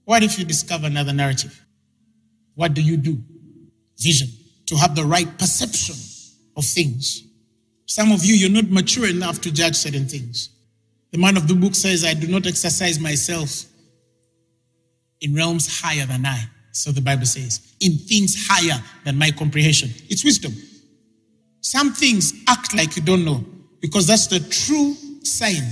[0.05, 1.65] What if you discover another narrative?
[2.55, 3.23] What do you do?
[4.01, 4.29] Vision.
[4.67, 5.97] To have the right perception
[6.57, 7.25] of things.
[7.87, 10.51] Some of you, you're not mature enough to judge certain things.
[11.11, 13.65] The man of the book says, I do not exercise myself
[15.21, 16.45] in realms higher than I.
[16.73, 19.91] So the Bible says, in things higher than my comprehension.
[20.09, 20.53] It's wisdom.
[21.61, 23.45] Some things act like you don't know
[23.81, 25.65] because that's the true sign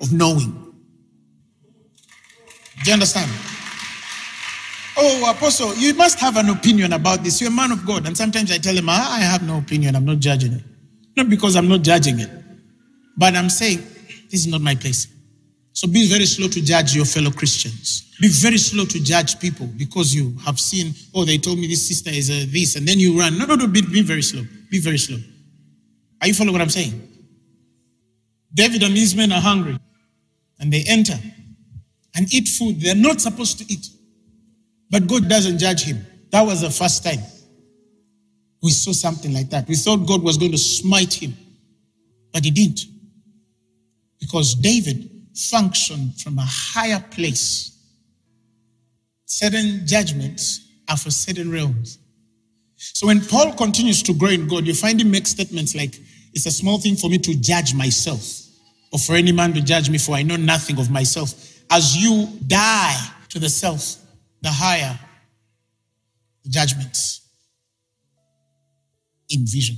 [0.00, 0.74] of knowing.
[2.82, 3.30] Do you understand?
[4.96, 7.40] Oh, Apostle, you must have an opinion about this.
[7.40, 8.06] You're a man of God.
[8.06, 9.96] And sometimes I tell him, ah, I have no opinion.
[9.96, 10.62] I'm not judging it.
[11.16, 12.30] Not because I'm not judging it,
[13.16, 13.78] but I'm saying
[14.30, 15.08] this is not my place.
[15.74, 18.14] So be very slow to judge your fellow Christians.
[18.20, 21.86] Be very slow to judge people because you have seen, oh, they told me this
[21.86, 23.38] sister is a this, and then you run.
[23.38, 24.42] No, no, no, be, be very slow.
[24.70, 25.18] Be very slow.
[26.20, 27.08] Are you following what I'm saying?
[28.54, 29.78] David and his men are hungry,
[30.60, 31.18] and they enter
[32.14, 33.86] and eat food they're not supposed to eat.
[34.92, 36.06] But God doesn't judge him.
[36.30, 37.18] That was the first time
[38.62, 39.66] we saw something like that.
[39.66, 41.34] We thought God was going to smite him,
[42.32, 42.82] but he didn't.
[44.20, 47.76] Because David functioned from a higher place.
[49.24, 51.98] Certain judgments are for certain realms.
[52.76, 55.98] So when Paul continues to grow in God, you find him make statements like,
[56.34, 58.42] It's a small thing for me to judge myself,
[58.92, 61.32] or for any man to judge me, for I know nothing of myself.
[61.70, 62.96] As you die
[63.30, 64.01] to the self,
[64.42, 64.98] the higher
[66.44, 67.20] the judgments
[69.30, 69.76] in vision.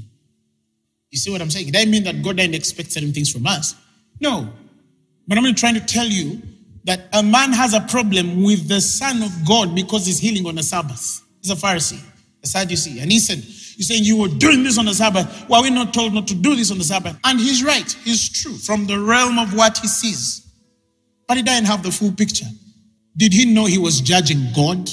[1.11, 1.69] You see what I'm saying?
[1.69, 3.75] It doesn't mean that God doesn't expect certain things from us.
[4.21, 4.49] No.
[5.29, 6.43] But I'm trying to tell you
[6.85, 10.57] that a man has a problem with the Son of God because he's healing on
[10.57, 11.23] the Sabbath.
[11.41, 12.03] He's a Pharisee,
[12.43, 13.01] a Sadducee.
[13.01, 15.45] And he said, You're saying you were doing this on the Sabbath.
[15.47, 17.17] Why are we not told not to do this on the Sabbath?
[17.25, 17.91] And he's right.
[18.05, 20.47] He's true from the realm of what he sees.
[21.27, 22.47] But he doesn't have the full picture.
[23.17, 24.91] Did he know he was judging God?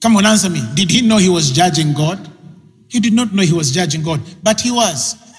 [0.00, 0.62] Come on, answer me.
[0.74, 2.30] Did he know he was judging God?
[2.88, 5.14] He did not know he was judging God, but he was.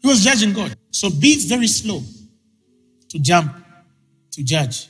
[0.00, 0.74] he was judging God.
[0.90, 2.02] So be very slow
[3.10, 3.52] to jump,
[4.32, 4.88] to judge.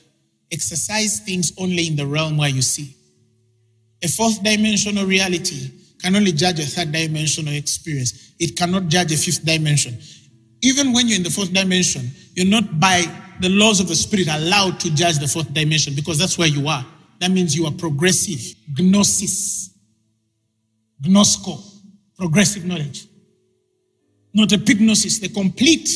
[0.51, 2.95] Exercise things only in the realm where you see.
[4.01, 8.31] A fourth dimensional reality can only judge a third dimensional experience.
[8.39, 9.97] It cannot judge a fifth dimension.
[10.61, 13.03] Even when you're in the fourth dimension, you're not by
[13.39, 16.67] the laws of the spirit allowed to judge the fourth dimension because that's where you
[16.67, 16.85] are.
[17.19, 18.55] That means you are progressive.
[18.77, 19.69] Gnosis.
[21.01, 21.61] Gnosko.
[22.17, 23.07] Progressive knowledge.
[24.33, 25.89] Not epignosis, the complete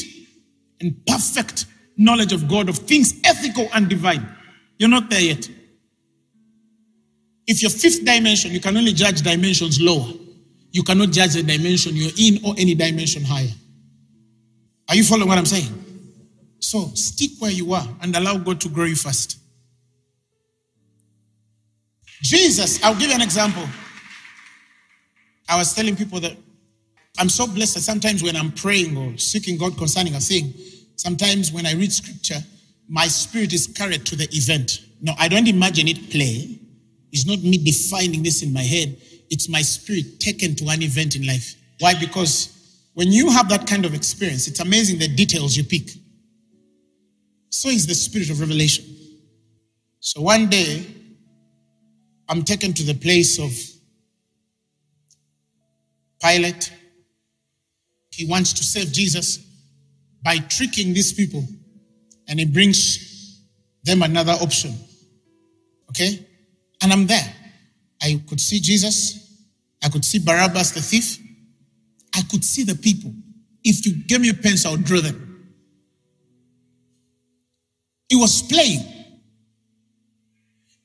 [0.80, 1.66] and perfect
[1.98, 4.26] knowledge of God, of things ethical and divine.
[4.78, 5.50] You're not there yet.
[7.46, 10.14] If you're fifth dimension, you can only judge dimensions lower.
[10.72, 13.52] You cannot judge the dimension you're in or any dimension higher.
[14.90, 15.72] Are you following what I'm saying?
[16.60, 19.38] So stick where you are and allow God to grow you first.
[22.22, 23.68] Jesus, I'll give you an example.
[25.50, 26.38] I was telling people that
[27.20, 30.54] I'm so blessed that sometimes when I'm praying or seeking God concerning a thing,
[30.96, 32.42] sometimes when I read scripture,
[32.88, 34.86] my spirit is carried to the event.
[35.02, 36.60] No, I don't imagine it play.
[37.12, 38.98] It's not me defining this in my head.
[39.30, 41.56] It's my spirit taken to an event in life.
[41.80, 41.94] Why?
[42.00, 42.63] Because
[42.94, 45.90] when you have that kind of experience, it's amazing the details you pick.
[47.50, 48.86] So is the spirit of revelation.
[50.00, 50.86] So one day,
[52.30, 53.52] I'm taken to the place of
[56.22, 56.72] Pilate.
[58.12, 59.40] He wants to save Jesus
[60.24, 61.46] by tricking these people,
[62.28, 63.40] and he brings
[63.84, 64.74] them another option.
[65.90, 66.26] Okay?
[66.82, 67.34] And I'm there.
[68.02, 69.46] I could see Jesus.
[69.84, 71.20] I could see Barabbas the thief.
[72.16, 73.14] I could see the people.
[73.64, 75.54] If you gave me a pencil, I would draw them.
[78.10, 78.82] He was playing.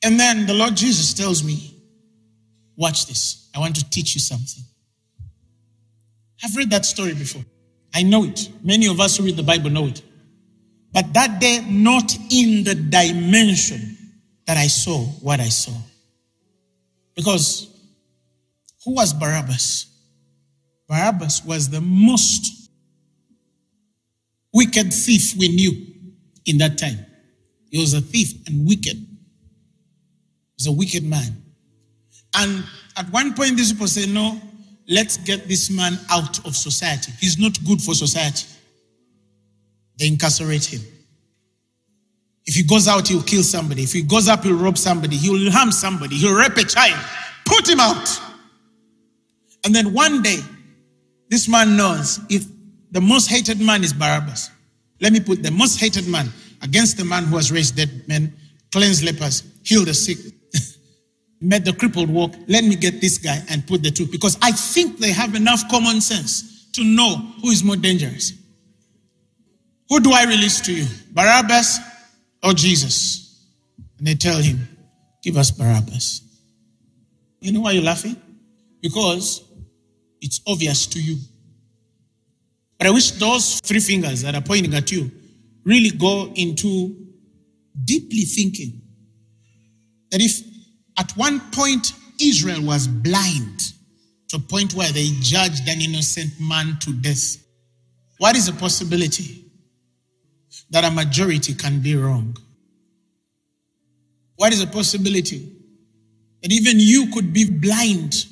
[0.04, 1.74] And then the Lord Jesus tells me,
[2.76, 3.50] Watch this.
[3.56, 4.62] I want to teach you something.
[6.44, 7.44] I've read that story before.
[7.92, 8.48] I know it.
[8.62, 10.00] Many of us who read the Bible know it.
[10.92, 13.98] But that day, not in the dimension
[14.46, 15.72] that I saw what I saw.
[17.16, 17.66] Because
[18.84, 19.86] who was Barabbas?
[20.88, 22.70] Barabbas was the most
[24.52, 25.86] wicked thief we knew
[26.46, 27.04] in that time.
[27.70, 28.96] He was a thief and wicked.
[28.96, 31.42] He was a wicked man.
[32.34, 32.64] And
[32.96, 34.40] at one point, these people say, No,
[34.88, 37.12] let's get this man out of society.
[37.20, 38.46] He's not good for society.
[39.98, 40.80] They incarcerate him.
[42.46, 43.82] If he goes out, he'll kill somebody.
[43.82, 45.16] If he goes up, he'll rob somebody.
[45.16, 46.16] He'll harm somebody.
[46.16, 46.98] He'll rape a child.
[47.44, 48.20] Put him out.
[49.64, 50.38] And then one day,
[51.28, 52.44] this man knows if
[52.90, 54.50] the most hated man is Barabbas.
[55.00, 56.28] Let me put the most hated man
[56.62, 58.34] against the man who has raised dead men,
[58.72, 60.18] cleansed lepers, healed the sick,
[61.40, 62.34] made the crippled walk.
[62.48, 65.68] Let me get this guy and put the two because I think they have enough
[65.68, 68.32] common sense to know who is more dangerous.
[69.88, 71.78] Who do I release to you, Barabbas
[72.42, 73.46] or Jesus?
[73.98, 74.68] And they tell him,
[75.22, 76.22] Give us Barabbas.
[77.40, 78.16] You know why you're laughing?
[78.80, 79.42] Because
[80.20, 81.16] it's obvious to you.
[82.78, 85.10] But I wish those three fingers that are pointing at you
[85.64, 86.96] really go into
[87.84, 88.80] deeply thinking
[90.10, 90.40] that if
[90.98, 93.60] at one point Israel was blind
[94.28, 97.36] to a point where they judged an innocent man to death,
[98.18, 99.44] what is the possibility
[100.70, 102.36] that a majority can be wrong?
[104.36, 105.52] What is the possibility
[106.42, 108.26] that even you could be blind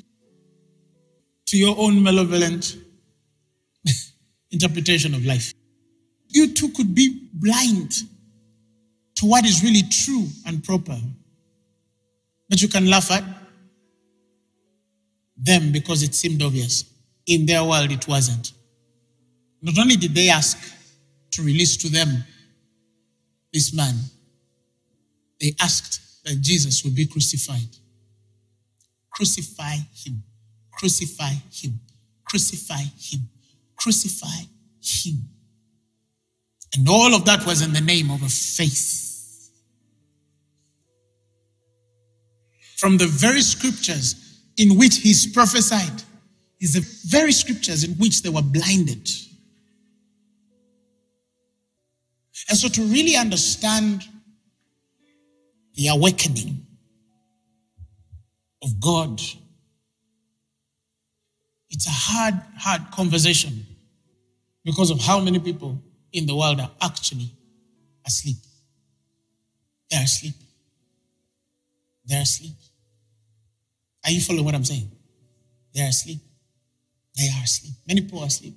[1.47, 2.77] to your own malevolent
[4.51, 5.53] interpretation of life?
[6.29, 7.93] You too could be blind
[9.17, 10.99] to what is really true and proper.
[12.49, 13.25] But you can laugh at
[15.37, 16.85] them because it seemed obvious.
[17.27, 18.53] In their world, it wasn't.
[19.63, 20.59] Not only did they ask
[21.33, 22.25] to release to them
[23.53, 23.95] this man,
[25.41, 27.77] they asked that Jesus would be crucified.
[29.11, 30.23] Crucify him,
[30.77, 31.81] crucify him,
[32.25, 33.29] crucify him,
[33.77, 34.45] crucify
[34.83, 35.29] him.
[36.77, 39.51] And all of that was in the name of a faith.
[42.77, 46.03] From the very scriptures in which he's prophesied,
[46.61, 49.11] is the very scriptures in which they were blinded.
[52.49, 54.05] And so to really understand
[55.75, 56.67] the awakening
[58.63, 59.21] of God,
[61.71, 63.67] it's a hard, hard conversation
[64.65, 65.81] because of how many people
[66.13, 67.31] in the world are actually
[68.07, 68.37] asleep.
[69.91, 70.35] They're asleep.
[72.05, 72.55] They're asleep.
[74.05, 74.91] Are you following what I'm saying?
[75.75, 76.21] They're asleep.
[77.17, 77.75] They are asleep.
[77.87, 78.55] Many people are asleep.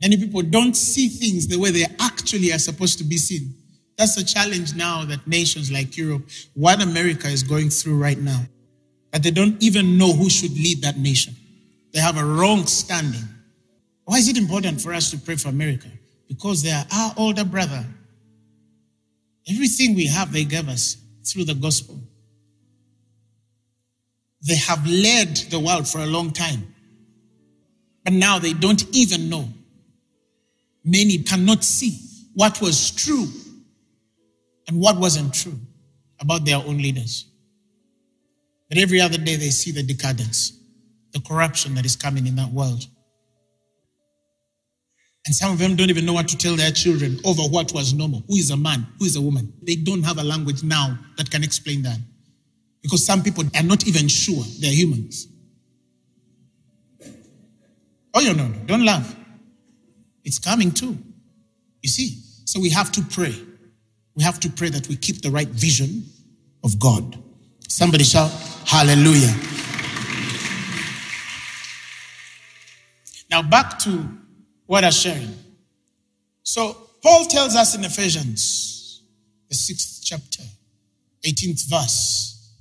[0.00, 3.54] Many people don't see things the way they actually are supposed to be seen.
[3.96, 8.42] That's a challenge now that nations like Europe, what America is going through right now,
[9.12, 11.36] that they don't even know who should lead that nation.
[11.92, 13.28] They have a wrong standing.
[14.04, 15.88] Why is it important for us to pray for America?
[16.28, 17.84] Because they are our older brother.
[19.48, 21.98] Everything we have, they gave us through the gospel.
[24.46, 26.74] They have led the world for a long time.
[28.04, 29.48] But now they don't even know
[30.84, 31.98] Many cannot see
[32.34, 33.26] what was true
[34.66, 35.58] and what wasn't true
[36.20, 37.26] about their own leaders.
[38.68, 40.52] But every other day they see the decadence,
[41.12, 42.86] the corruption that is coming in that world.
[45.26, 47.94] And some of them don't even know what to tell their children over what was
[47.94, 48.24] normal.
[48.26, 48.86] Who is a man?
[48.98, 49.52] Who is a woman?
[49.62, 51.98] They don't have a language now that can explain that.
[52.82, 55.28] Because some people are not even sure they're humans.
[58.14, 58.58] Oh, no, no, no.
[58.66, 59.14] Don't laugh.
[60.24, 60.98] It's coming too.
[61.82, 62.18] You see?
[62.44, 63.34] So we have to pray.
[64.16, 66.04] We have to pray that we keep the right vision
[66.64, 67.16] of God.
[67.68, 68.30] Somebody shout,
[68.66, 69.32] Hallelujah.
[73.32, 74.08] Now back to
[74.66, 75.34] what I'm sharing.
[76.44, 79.02] So Paul tells us in Ephesians,
[79.48, 80.44] the sixth chapter,
[81.26, 82.54] 18th verse,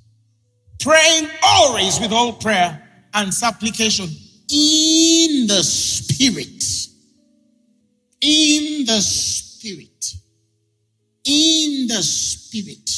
[0.79, 2.81] praying always with all prayer
[3.13, 4.07] and supplication
[4.49, 6.61] in the Spirit
[8.21, 10.15] in the spirit.
[11.25, 12.89] In the spirit.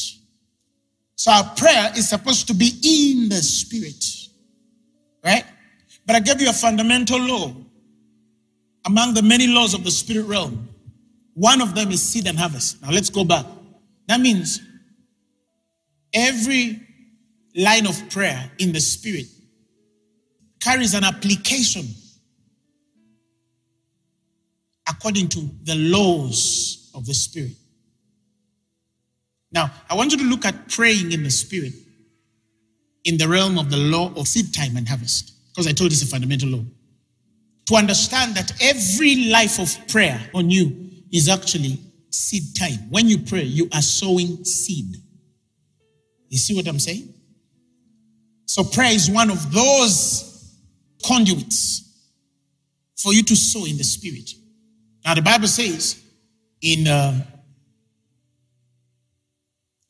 [1.15, 4.03] So our prayer is supposed to be in the spirit.
[5.24, 5.45] Right?
[6.05, 7.55] But I gave you a fundamental law
[8.86, 10.69] among the many laws of the spirit realm.
[11.34, 12.81] One of them is seed and harvest.
[12.81, 13.45] Now let's go back.
[14.07, 14.59] That means
[16.13, 16.79] every
[17.55, 19.25] line of prayer in the spirit
[20.59, 21.86] carries an application
[24.88, 27.53] according to the laws of the Spirit.
[29.51, 31.73] Now, I want you to look at praying in the Spirit
[33.03, 35.95] in the realm of the law of seed time and harvest, because I told you
[35.95, 36.63] it's a fundamental law.
[37.68, 42.89] To understand that every life of prayer on you is actually seed time.
[42.89, 44.97] When you pray, you are sowing seed.
[46.30, 47.14] You see what I'm saying?
[48.45, 50.57] So, prayer is one of those
[51.05, 51.84] conduits
[52.97, 54.32] for you to sow in the Spirit.
[55.05, 56.01] Now, the Bible says
[56.61, 57.26] in uh,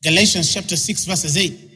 [0.02, 1.70] Galatians chapter 6, verses 8,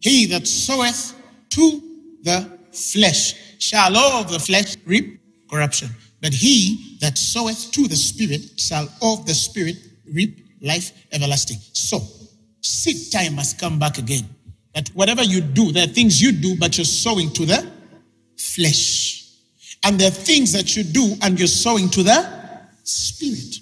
[0.00, 1.14] He that soweth
[1.50, 1.82] to
[2.22, 5.19] the flesh shall of the flesh reap
[5.50, 5.90] corruption.
[6.22, 9.76] But he that soweth to the Spirit shall of the Spirit
[10.12, 11.58] reap life everlasting.
[11.72, 12.00] So,
[12.60, 14.28] seed time must come back again.
[14.74, 17.70] That whatever you do, there are things you do, but you're sowing to the
[18.36, 19.32] flesh.
[19.82, 23.56] And there are things that you do and you're sowing to the Spirit.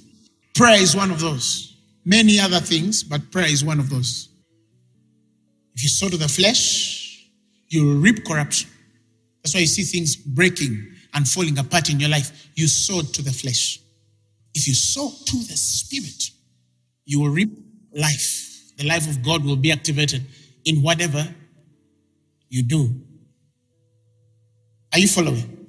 [0.54, 1.76] Prayer is one of those.
[2.04, 4.28] Many other things, but prayer is one of those.
[5.74, 7.30] If you sow to the flesh,
[7.68, 8.68] you will reap corruption.
[9.42, 12.48] That's why you see things breaking and falling apart in your life.
[12.54, 13.80] You sowed to the flesh.
[14.54, 16.30] If you sow to the spirit,
[17.04, 17.50] you will reap
[17.92, 18.76] life.
[18.76, 20.24] The life of God will be activated
[20.64, 21.26] in whatever
[22.48, 23.02] you do.
[24.92, 25.66] Are you following?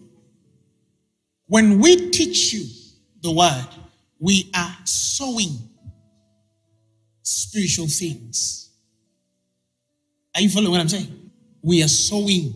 [1.48, 2.66] When we teach you
[3.24, 3.68] the word,
[4.20, 5.58] we are sowing
[7.24, 8.70] spiritual things.
[10.36, 11.32] Are you following what I'm saying?
[11.64, 12.54] We are sowing.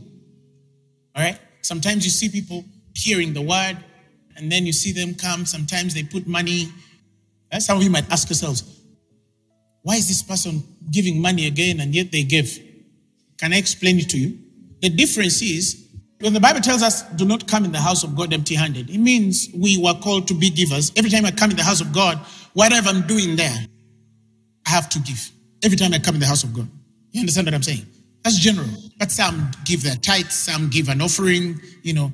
[1.15, 1.39] All right?
[1.61, 2.63] Sometimes you see people
[2.93, 3.77] hearing the word,
[4.35, 5.45] and then you see them come.
[5.45, 6.69] Sometimes they put money.
[7.59, 8.63] Some of you might ask yourselves,
[9.83, 12.57] why is this person giving money again and yet they give?
[13.37, 14.39] Can I explain it to you?
[14.81, 15.87] The difference is
[16.19, 18.89] when the Bible tells us, do not come in the house of God empty handed,
[18.89, 20.91] it means we were called to be givers.
[20.95, 22.17] Every time I come in the house of God,
[22.53, 23.55] whatever I'm doing there,
[24.65, 25.31] I have to give.
[25.63, 26.69] Every time I come in the house of God.
[27.11, 27.85] You understand what I'm saying?
[28.23, 28.69] That's general.
[28.97, 32.13] But some give their tithes, some give an offering, you know,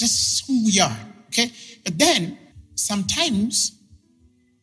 [0.00, 0.96] just who we are.
[1.28, 1.52] Okay?
[1.84, 2.38] But then
[2.74, 3.78] sometimes,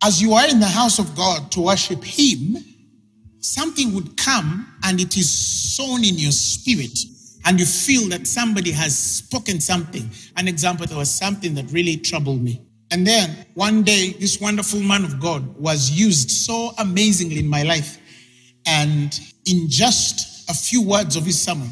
[0.03, 2.57] as you are in the house of God to worship Him,
[3.39, 6.97] something would come and it is sown in your spirit
[7.45, 10.09] and you feel that somebody has spoken something.
[10.35, 12.61] An example, there was something that really troubled me.
[12.91, 17.63] And then one day, this wonderful man of God was used so amazingly in my
[17.63, 17.99] life.
[18.65, 21.69] And in just a few words of his sermon,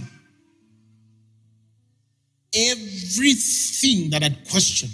[2.56, 4.92] everything that I'd questioned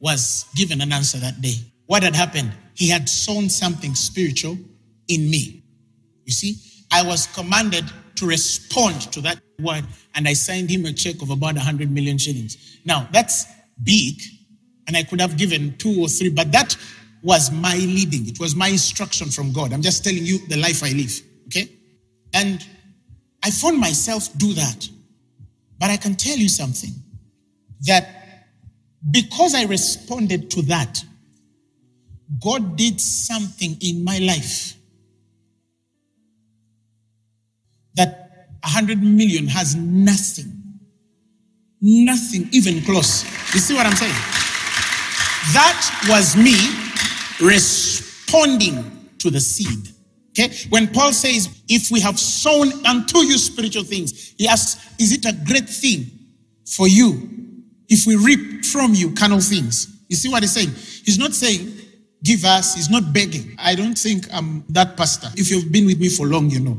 [0.00, 1.54] was given an answer that day.
[1.86, 2.52] What had happened?
[2.74, 4.58] He had sown something spiritual
[5.08, 5.62] in me.
[6.24, 6.56] You see,
[6.92, 7.84] I was commanded
[8.16, 12.18] to respond to that word, and I signed him a check of about 100 million
[12.18, 12.78] shillings.
[12.84, 13.46] Now, that's
[13.82, 14.20] big,
[14.86, 16.76] and I could have given two or three, but that
[17.22, 18.28] was my leading.
[18.28, 19.72] It was my instruction from God.
[19.72, 21.68] I'm just telling you the life I live, okay?
[22.34, 22.64] And
[23.42, 24.88] I found myself do that.
[25.78, 26.90] But I can tell you something
[27.82, 28.08] that
[29.10, 31.04] because I responded to that,
[32.42, 34.74] God did something in my life
[37.94, 40.52] that a 100 million has nothing.
[41.80, 43.24] Nothing even close.
[43.54, 44.12] You see what I'm saying?
[45.52, 46.56] That was me
[47.40, 49.95] responding to the seed.
[50.38, 50.54] Okay?
[50.68, 55.24] When Paul says, if we have sown unto you spiritual things, he asks, is it
[55.24, 56.10] a great thing
[56.66, 57.28] for you
[57.88, 60.02] if we reap from you carnal things?
[60.08, 60.70] You see what he's saying?
[61.04, 61.72] He's not saying,
[62.22, 63.56] give us, he's not begging.
[63.58, 65.28] I don't think I'm that pastor.
[65.36, 66.78] If you've been with me for long, you know.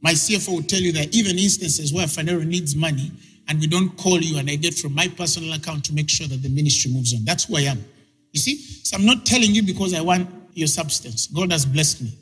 [0.00, 3.10] My CFO will tell you that even instances where Phaneroo needs money
[3.48, 6.26] and we don't call you and I get from my personal account to make sure
[6.28, 7.24] that the ministry moves on.
[7.24, 7.84] That's who I am.
[8.32, 8.56] You see?
[8.56, 11.26] So I'm not telling you because I want your substance.
[11.28, 12.12] God has blessed me.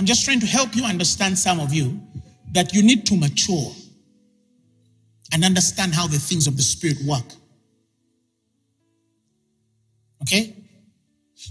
[0.00, 2.00] I'm just trying to help you understand some of you
[2.52, 3.70] that you need to mature
[5.30, 7.26] and understand how the things of the Spirit work.
[10.22, 10.56] Okay?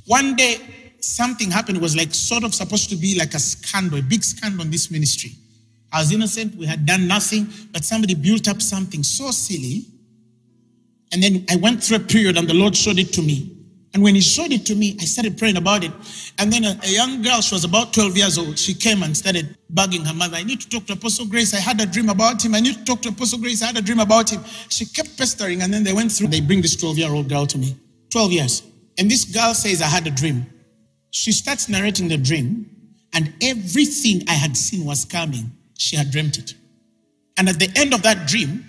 [0.08, 0.58] One day,
[1.00, 1.78] something happened.
[1.78, 4.72] It was like sort of supposed to be like a scandal, a big scandal in
[4.72, 5.34] this ministry.
[5.94, 6.56] I was innocent.
[6.56, 9.86] We had done nothing, but somebody built up something so silly.
[11.12, 13.59] And then I went through a period and the Lord showed it to me.
[13.94, 15.92] And when he showed it to me, I started praying about it.
[16.38, 19.18] And then a, a, young girl, she was about 12 years old, she came and
[19.18, 20.38] started bugging her mother.
[20.38, 21.56] I need to talk to Apostle Grace.
[21.56, 22.54] I had a dream about him.
[22.54, 23.64] I need to talk to Apostle Grace.
[23.64, 24.44] I had a dream about him.
[24.70, 26.28] She kept pestering, and then they went through.
[26.28, 27.76] They bring this 12 year old girl to me.
[28.12, 28.64] 12 years.
[29.00, 30.46] And this girl says, I had a dream.
[31.12, 32.70] She starts narrating the dream,
[33.14, 35.52] and everything I had seen was coming.
[35.78, 36.54] She had dreamt it.
[37.38, 38.66] And at the end of that dream,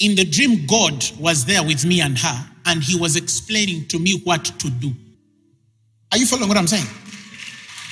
[0.00, 3.98] in the dream, God was there with me and her, and he was explaining to
[3.98, 4.92] me what to do.
[6.10, 6.86] Are you following what I'm saying?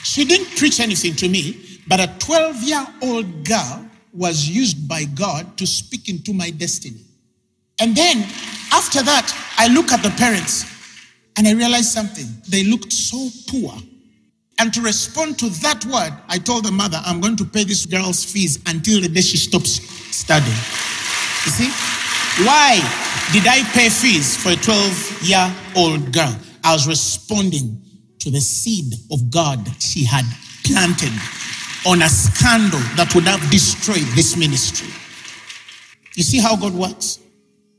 [0.03, 5.05] She didn't preach anything to me, but a 12 year old girl was used by
[5.05, 7.01] God to speak into my destiny.
[7.79, 8.27] And then
[8.73, 10.65] after that, I look at the parents
[11.37, 12.27] and I realized something.
[12.49, 13.75] They looked so poor.
[14.59, 17.87] And to respond to that word, I told the mother, I'm going to pay this
[17.87, 19.81] girl's fees until the day she stops
[20.17, 20.57] studying.
[21.49, 22.45] You see?
[22.45, 22.77] Why
[23.33, 26.37] did I pay fees for a 12 year old girl?
[26.63, 27.81] I was responding
[28.19, 30.27] to the seed of God she had
[30.63, 31.13] planted
[31.87, 34.93] on a scandal that would have destroyed this ministry.
[36.17, 37.19] You see how God works?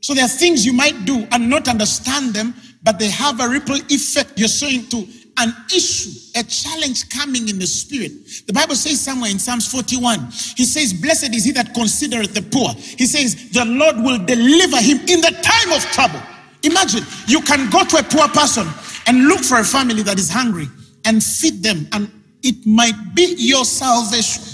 [0.00, 3.48] So there are things you might do and not understand them, but they have a
[3.48, 4.32] ripple effect.
[4.36, 5.06] You're sowing to
[5.38, 8.12] an issue, a challenge coming in the spirit.
[8.46, 10.20] The Bible says somewhere in Psalms 41,
[10.56, 12.70] he says, Blessed is he that considereth the poor.
[12.74, 16.20] He says, The Lord will deliver him in the time of trouble.
[16.62, 18.66] Imagine you can go to a poor person
[19.06, 20.68] and look for a family that is hungry
[21.04, 22.10] and feed them, and
[22.42, 24.44] it might be your salvation.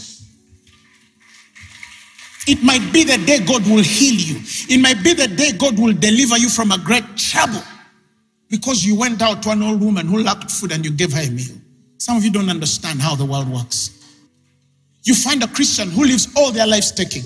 [2.49, 4.41] It might be the day God will heal you.
[4.69, 7.63] It might be the day God will deliver you from a great trouble
[8.49, 11.23] because you went out to an old woman who lacked food and you gave her
[11.23, 11.57] a meal.
[11.99, 13.91] Some of you don't understand how the world works.
[15.03, 17.23] You find a Christian who lives all their lives taking.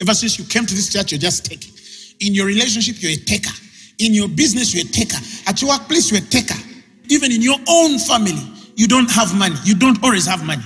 [0.00, 1.72] Ever since you came to this church, you're just taking.
[2.20, 3.50] In your relationship, you're a taker.
[3.98, 5.18] In your business, you're a taker.
[5.46, 6.58] At your workplace, you're a taker.
[7.08, 8.40] Even in your own family,
[8.76, 9.56] you don't have money.
[9.64, 10.62] You don't always have money.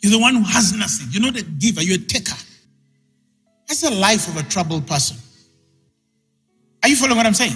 [0.00, 1.08] You're the one who has nothing.
[1.10, 2.36] You're not a giver, you're a taker.
[3.66, 5.16] That's the life of a troubled person.
[6.82, 7.54] Are you following what I'm saying?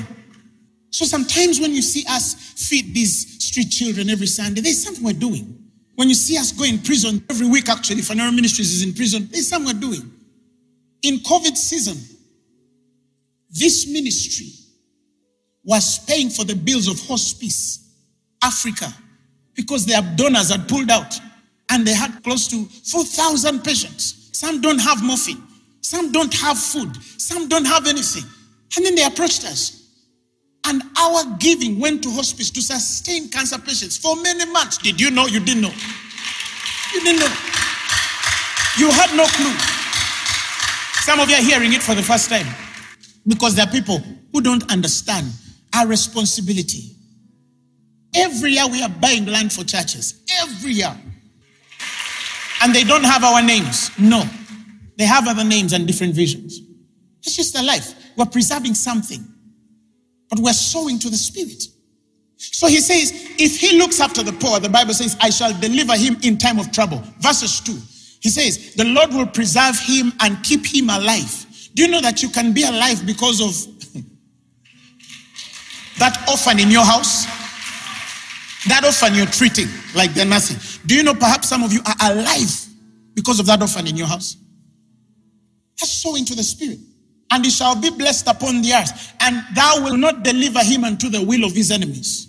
[0.90, 2.34] So sometimes when you see us
[2.68, 5.58] feed these street children every Sunday, there's something we're doing.
[5.94, 9.28] When you see us go in prison every week, actually, Phaneroo Ministries is in prison,
[9.30, 10.10] there's something we're doing.
[11.02, 11.96] In COVID season,
[13.50, 14.46] this ministry
[15.64, 17.92] was paying for the bills of hospice
[18.42, 18.92] Africa
[19.54, 21.18] because their donors had pulled out
[21.70, 24.30] and they had close to 4,000 patients.
[24.32, 25.42] Some don't have morphine,
[25.80, 28.24] some don't have food, some don't have anything.
[28.76, 29.77] And then they approached us.
[30.68, 34.76] And our giving went to hospice to sustain cancer patients for many months.
[34.76, 35.26] Did you know?
[35.26, 35.72] You didn't know.
[36.92, 37.34] You didn't know.
[38.78, 39.56] You had no clue.
[41.02, 42.46] Some of you are hearing it for the first time
[43.26, 44.02] because there are people
[44.32, 45.26] who don't understand
[45.74, 46.94] our responsibility.
[48.14, 50.22] Every year we are buying land for churches.
[50.42, 50.94] Every year.
[52.62, 53.90] And they don't have our names.
[53.98, 54.22] No.
[54.96, 56.60] They have other names and different visions.
[57.22, 57.94] It's just their life.
[58.16, 59.24] We're preserving something,
[60.28, 61.64] but we're sowing to the Spirit.
[62.36, 65.96] So he says, if he looks after the poor, the Bible says, I shall deliver
[65.96, 67.02] him in time of trouble.
[67.18, 67.72] Verses 2.
[68.20, 71.46] He says, the Lord will preserve him and keep him alive.
[71.74, 73.94] Do you know that you can be alive because of
[75.98, 77.26] that orphan in your house?
[78.68, 80.58] That orphan you're treating like they're nothing.
[80.86, 82.66] Do you know perhaps some of you are alive
[83.14, 84.36] because of that orphan in your house?
[85.78, 86.78] That's sowing to the Spirit
[87.30, 91.08] and he shall be blessed upon the earth, and thou will not deliver him unto
[91.08, 92.28] the will of his enemies.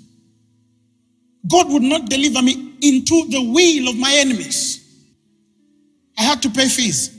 [1.47, 4.85] God would not deliver me into the will of my enemies.
[6.17, 7.17] I had to pay fees.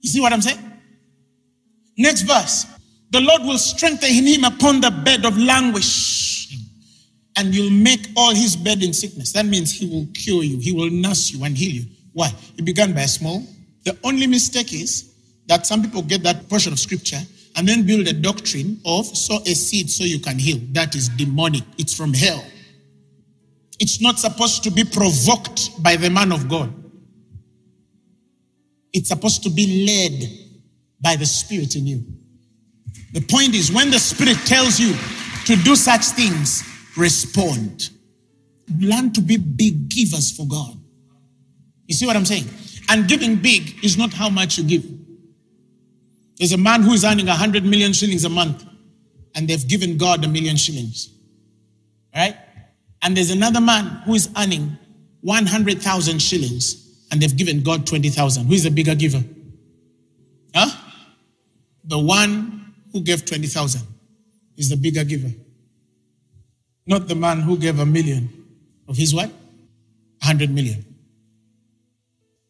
[0.00, 0.58] You see what I'm saying?
[1.96, 2.66] Next verse.
[3.10, 6.56] The Lord will strengthen him upon the bed of languish,
[7.36, 9.32] and you'll make all his bed in sickness.
[9.32, 11.84] That means he will cure you, he will nurse you and heal you.
[12.12, 12.32] Why?
[12.56, 13.42] It began by small.
[13.84, 15.11] The only mistake is
[15.46, 17.20] that some people get that portion of scripture
[17.56, 20.58] and then build a doctrine of sow a seed so you can heal.
[20.72, 21.64] That is demonic.
[21.78, 22.44] It's from hell.
[23.78, 26.72] It's not supposed to be provoked by the man of God.
[28.92, 30.28] It's supposed to be led
[31.00, 32.04] by the Spirit in you.
[33.12, 34.94] The point is, when the Spirit tells you
[35.46, 36.62] to do such things,
[36.96, 37.90] respond.
[38.78, 40.78] Learn to be big givers for God.
[41.86, 42.44] You see what I'm saying?
[42.88, 44.84] And giving big is not how much you give.
[46.42, 48.64] There's a man who is earning 100 million shillings a month,
[49.36, 51.08] and they've given God a million shillings.
[52.12, 52.36] Right?
[53.00, 54.76] And there's another man who is earning
[55.20, 58.46] 100,000 shillings, and they've given God 20,000.
[58.46, 59.22] Who is the bigger giver?
[60.52, 60.68] Huh?
[61.84, 63.80] The one who gave 20,000
[64.56, 65.30] is the bigger giver.
[66.88, 68.28] Not the man who gave a million
[68.88, 69.28] of his what?
[69.28, 70.84] 100 million.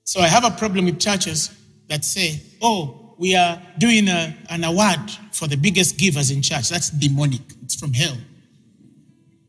[0.05, 1.51] So I have a problem with churches
[1.89, 4.99] that say, oh, we are doing a, an award
[5.31, 6.69] for the biggest givers in church.
[6.69, 8.17] That's demonic, it's from hell.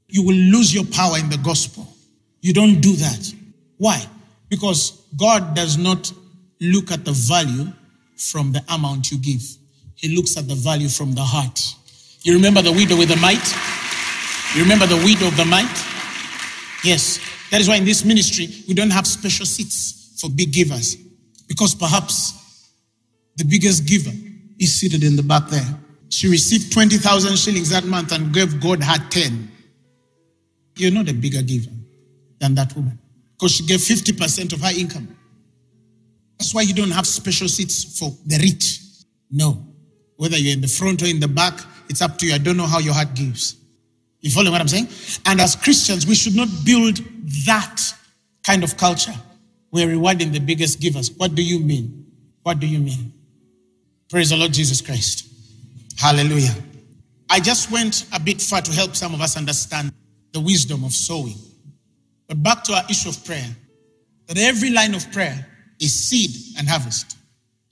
[0.07, 1.87] You will lose your power in the gospel.
[2.39, 3.33] You don't do that.
[3.79, 4.05] Why?
[4.47, 6.13] Because God does not
[6.61, 7.73] look at the value
[8.15, 9.41] from the amount you give,
[9.95, 11.59] He looks at the value from the heart.
[12.21, 13.55] You remember the widow with the mite?
[14.55, 15.65] You remember the widow of the mite?
[16.83, 17.19] Yes.
[17.49, 20.95] That is why in this ministry, we don't have special seats for big givers.
[21.47, 22.42] Because perhaps
[23.37, 24.11] the biggest giver,
[24.59, 25.65] is seated in the back there.
[26.09, 29.51] She received 20,000 shillings that month and gave God her 10.
[30.75, 31.71] You're not a bigger giver
[32.39, 32.99] than that woman
[33.33, 35.15] because she gave 50% of her income.
[36.37, 38.79] That's why you don't have special seats for the rich.
[39.31, 39.65] No.
[40.17, 41.59] Whether you're in the front or in the back,
[41.89, 42.33] it's up to you.
[42.33, 43.55] I don't know how your heart gives.
[44.21, 44.87] You follow what I'm saying?
[45.25, 46.97] And as Christians, we should not build
[47.45, 47.81] that
[48.45, 49.13] kind of culture.
[49.71, 51.11] We're rewarding the biggest givers.
[51.11, 52.05] What do you mean?
[52.43, 53.13] What do you mean?
[54.13, 55.27] Praise the Lord Jesus Christ.
[55.97, 56.53] Hallelujah.
[57.31, 59.91] I just went a bit far to help some of us understand
[60.33, 61.33] the wisdom of sowing.
[62.27, 63.47] But back to our issue of prayer.
[64.27, 65.43] That every line of prayer
[65.81, 67.17] is seed and harvest.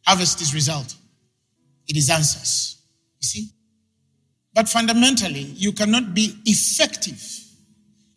[0.08, 0.96] Harvest is result.
[1.88, 2.82] It is answers.
[3.20, 3.50] You see?
[4.56, 7.24] But fundamentally, you cannot be effective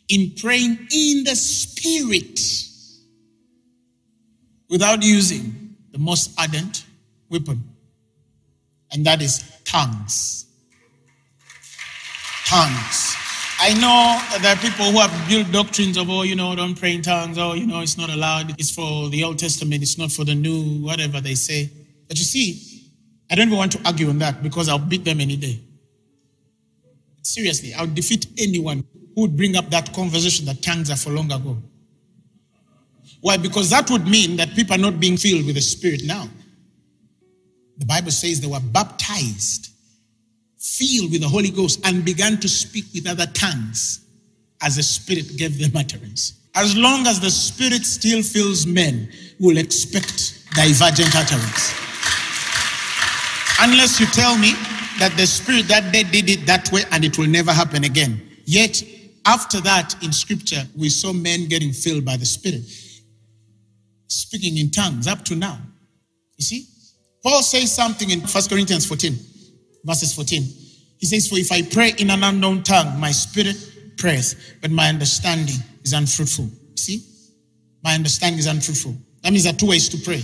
[0.09, 2.41] in praying in the spirit
[4.71, 6.87] without using the most ardent
[7.29, 7.63] weapon
[8.95, 10.47] and that is tongues.
[12.47, 13.17] Tongues.
[13.61, 16.95] I know there are people who have built doctrines of, oh, you know, don't pray
[16.95, 20.11] in tongues, oh, you know, it's not allowed, it's for the Old Testament, it's not
[20.11, 21.71] for the New, whatever they say.
[22.09, 22.91] But you see,
[23.31, 25.61] I don't even want to argue on that because I'll beat them any day.
[27.23, 28.85] Seriously, I'll defeat anyone
[29.15, 31.57] who would bring up that conversation that tongues are for long ago.
[33.23, 33.39] Why?
[33.39, 36.29] Because that would mean that people are not being filled with the Spirit now.
[37.79, 39.71] The Bible says they were baptized
[40.65, 44.07] filled with the Holy Ghost and began to speak with other tongues
[44.63, 46.41] as the Spirit gave them utterance.
[46.55, 51.75] As long as the Spirit still fills men, we'll expect divergent utterance.
[53.61, 54.53] Unless you tell me
[54.99, 58.23] that the Spirit that day did it that way and it will never happen again.
[58.47, 58.83] Yet,
[59.27, 62.63] after that, in Scripture, we saw men getting filled by the Spirit,
[64.07, 65.59] speaking in tongues up to now.
[66.37, 66.67] You see?
[67.25, 69.19] Paul says something in 1 Corinthians 14
[69.85, 70.43] verses 14.
[70.99, 73.57] He says, For if I pray in an unknown tongue, my spirit
[73.97, 76.49] prays, but my understanding is unfruitful.
[76.77, 77.03] See?
[77.83, 78.97] My understanding is unfruitful.
[79.23, 80.23] That means there are two ways to pray.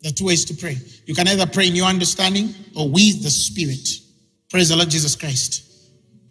[0.00, 0.76] There are two ways to pray.
[1.06, 3.88] You can either pray in your understanding or with the Spirit.
[4.50, 5.68] Praise the Lord Jesus Christ.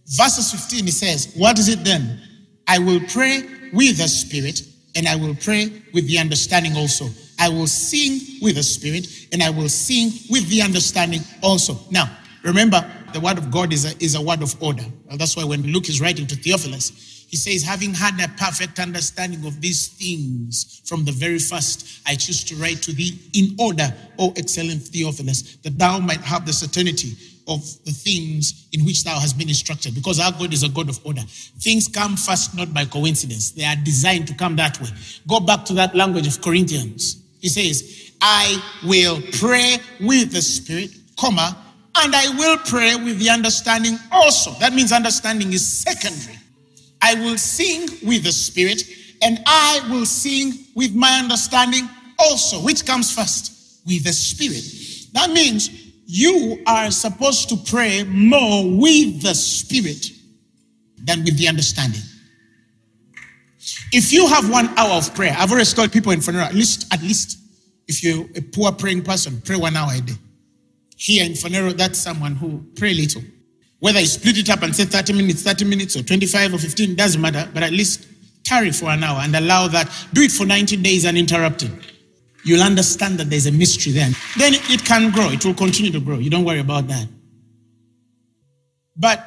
[0.07, 2.19] Verses 15, he says, What is it then?
[2.67, 4.61] I will pray with the Spirit
[4.95, 7.05] and I will pray with the understanding also.
[7.41, 11.75] I will sing with the Spirit and I will sing with the understanding also.
[11.89, 12.07] Now,
[12.43, 14.85] remember, the word of God is a, is a word of order.
[15.07, 18.77] Well, that's why when Luke is writing to Theophilus, he says, having had a perfect
[18.77, 23.55] understanding of these things from the very first, I choose to write to thee in
[23.57, 27.15] order, O excellent Theophilus, that thou might have the certainty
[27.47, 30.89] of the things in which thou hast been instructed because our God is a God
[30.89, 31.21] of order.
[31.59, 34.89] Things come first not by coincidence, they are designed to come that way.
[35.27, 37.20] Go back to that language of Corinthians.
[37.41, 41.57] He says, I will pray with the Spirit, comma,
[41.95, 44.51] and I will pray with the understanding also.
[44.59, 46.37] That means understanding is secondary.
[47.01, 48.83] I will sing with the Spirit,
[49.23, 51.89] and I will sing with my understanding
[52.19, 52.61] also.
[52.61, 53.81] Which comes first?
[53.87, 54.63] With the Spirit.
[55.13, 55.69] That means
[56.05, 60.11] you are supposed to pray more with the Spirit
[61.03, 62.01] than with the understanding.
[63.91, 66.91] If you have one hour of prayer, I've always told people in Phaneroo, at least,
[66.93, 67.39] at least,
[67.87, 70.13] if you're a poor praying person, pray one hour a day.
[70.95, 73.21] Here in Phaneroo, that's someone who pray little.
[73.79, 76.95] Whether you split it up and say 30 minutes, 30 minutes, or 25 or 15,
[76.95, 78.07] doesn't matter, but at least
[78.43, 79.89] tarry for an hour and allow that.
[80.13, 81.71] Do it for 90 days uninterrupted.
[82.43, 84.13] You'll understand that there's a mystery then.
[84.37, 86.17] Then it can grow, it will continue to grow.
[86.17, 87.07] You don't worry about that.
[88.95, 89.25] But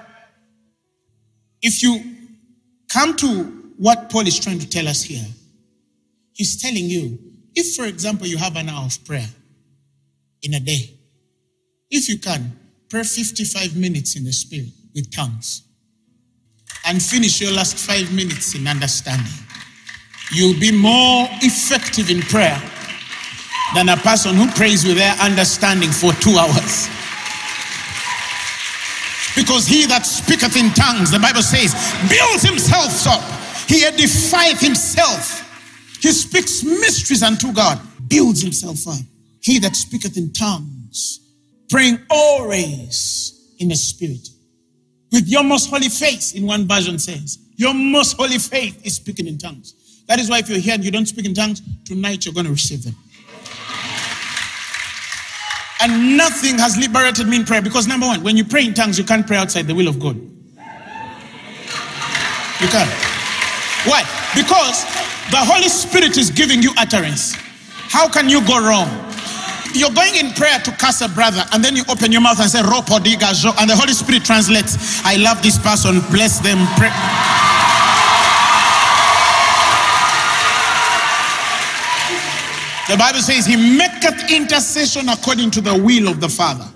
[1.62, 2.02] if you
[2.88, 5.24] come to what Paul is trying to tell us here.
[6.32, 7.18] He's telling you,
[7.54, 9.28] if, for example, you have an hour of prayer
[10.42, 10.90] in a day,
[11.90, 12.58] if you can,
[12.88, 15.62] pray 55 minutes in the Spirit with tongues
[16.86, 19.32] and finish your last five minutes in understanding,
[20.32, 22.60] you'll be more effective in prayer
[23.74, 26.88] than a person who prays with their understanding for two hours.
[29.34, 31.74] Because he that speaketh in tongues, the Bible says,
[32.08, 35.40] builds himself up he edifieth himself.
[36.00, 39.00] He speaks mysteries unto God, builds himself up.
[39.40, 41.20] He that speaketh in tongues,
[41.70, 44.28] praying always in the spirit.
[45.12, 49.26] With your most holy faith, in one version says, your most holy faith is speaking
[49.26, 50.02] in tongues.
[50.08, 52.46] That is why if you're here and you don't speak in tongues, tonight you're going
[52.46, 52.94] to receive them.
[55.80, 58.98] And nothing has liberated me in prayer because number one, when you pray in tongues,
[58.98, 60.16] you can't pray outside the will of God.
[62.60, 63.13] You can't.
[63.85, 64.03] Why?
[64.35, 64.85] Because
[65.30, 67.35] the Holy Spirit is giving you utterance.
[67.93, 68.89] How can you go wrong?
[69.74, 72.49] You're going in prayer to curse a brother, and then you open your mouth and
[72.49, 76.59] say, Ropo digajo, and the Holy Spirit translates, I love this person, bless them.
[76.78, 76.95] Pray.
[82.89, 86.73] The Bible says, He maketh intercession according to the will of the Father.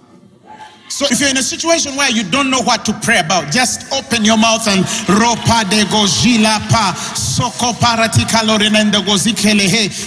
[0.98, 3.86] So if you're in a situation where you don't know what to pray about, just
[3.92, 6.90] open your mouth and ropa de pa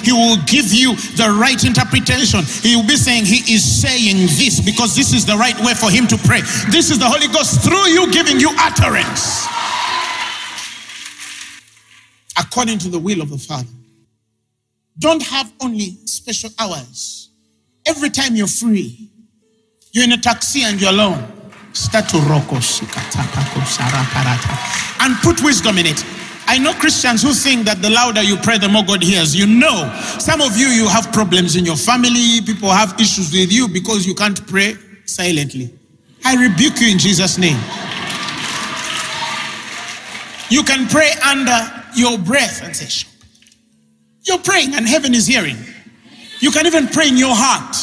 [0.03, 2.43] He will give you the right interpretation.
[2.43, 5.89] He will be saying he is saying this because this is the right way for
[5.89, 6.41] him to pray.
[6.71, 9.47] This is the Holy Ghost through you giving you utterance
[12.37, 13.69] according to the will of the Father.
[14.99, 17.29] Don't have only special hours.
[17.85, 19.10] Every time you're free,
[19.91, 21.21] you're in a taxi and you're alone.
[21.73, 22.17] Start to
[24.99, 26.05] and put wisdom in it.
[26.47, 29.35] I know Christians who think that the louder you pray, the more God hears.
[29.35, 29.89] You know,
[30.19, 32.41] some of you, you have problems in your family.
[32.45, 34.75] People have issues with you because you can't pray
[35.05, 35.73] silently.
[36.25, 37.59] I rebuke you in Jesus' name.
[40.49, 43.07] You can pray under your breath and say.
[44.23, 45.57] You're praying and heaven is hearing.
[46.39, 47.75] You can even pray in your heart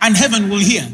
[0.00, 0.86] and heaven will hear.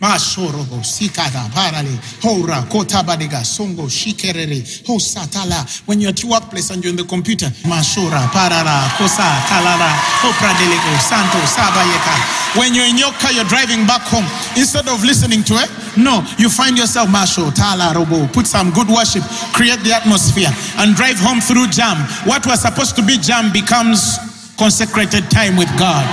[0.00, 5.64] Mashorobo, sikada, parale, hora, kotabadiga, songo, shikerere, hosatala.
[5.86, 9.88] When you're at your workplace and you're in the computer, mashora, parara, kosa, kalara,
[10.20, 12.58] opradelego, santo, sabayeka.
[12.58, 14.26] When you're in your car, you're driving back home,
[14.58, 18.88] instead of listening to it, no, you find yourself, masho, tala, robo, put some good
[18.88, 19.22] worship,
[19.54, 21.96] create the atmosphere, and drive home through jam.
[22.26, 24.18] What was supposed to be jam becomes
[24.56, 26.04] consecrated time with God.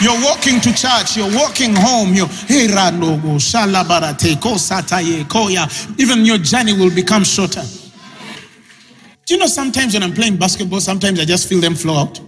[0.00, 2.28] You're walking to church, you're walking home, you're.
[5.98, 7.62] Even your journey will become shorter.
[9.26, 12.20] Do you know sometimes when I'm playing basketball, sometimes I just feel them flow out?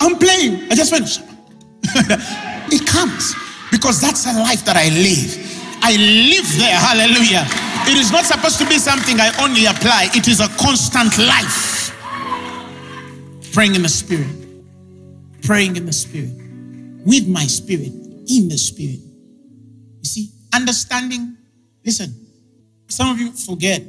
[0.00, 1.22] I'm playing, I just went,
[2.72, 3.34] it comes
[3.70, 5.53] because that's a life that I live.
[5.86, 7.44] I live there, hallelujah.
[7.86, 11.92] It is not supposed to be something I only apply, it is a constant life.
[13.52, 14.34] Praying in the spirit,
[15.42, 16.32] praying in the spirit,
[17.04, 17.92] with my spirit,
[18.28, 19.00] in the spirit.
[20.00, 21.36] You see, understanding.
[21.84, 22.14] Listen,
[22.88, 23.82] some of you forget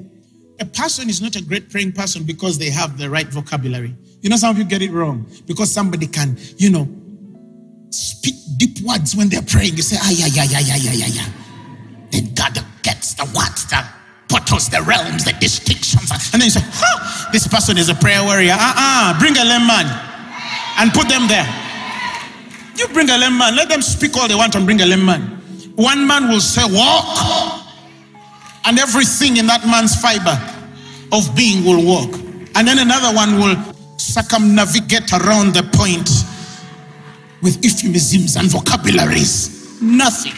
[0.60, 3.96] a person is not a great praying person because they have the right vocabulary.
[4.20, 6.90] You know, some of you get it wrong because somebody can, you know,
[7.90, 9.78] speak deep words when they're praying.
[9.78, 11.45] You say, ah, yeah, yeah, yeah, yeah, yeah, yeah, yeah.
[14.36, 16.12] Portals, the realms, the distinctions.
[16.34, 18.52] And then you say, huh, this person is a prayer warrior.
[18.52, 19.88] Uh-uh, bring a lemon man
[20.78, 21.48] and put them there.
[22.76, 25.06] You bring a lemon, man, let them speak all they want and bring a lemon.
[25.06, 25.22] Man.
[25.76, 27.64] One man will say, walk.
[28.66, 30.36] And everything in that man's fiber
[31.16, 32.20] of being will walk.
[32.56, 33.56] And then another one will
[33.98, 36.10] circumnavigate around the point
[37.42, 39.82] with euphemisms and vocabularies.
[39.82, 40.34] Nothing.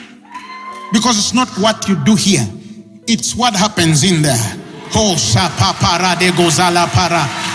[0.94, 2.46] Because it's not what you do here,
[3.08, 4.64] it's what happens in there.
[4.94, 5.16] Oh,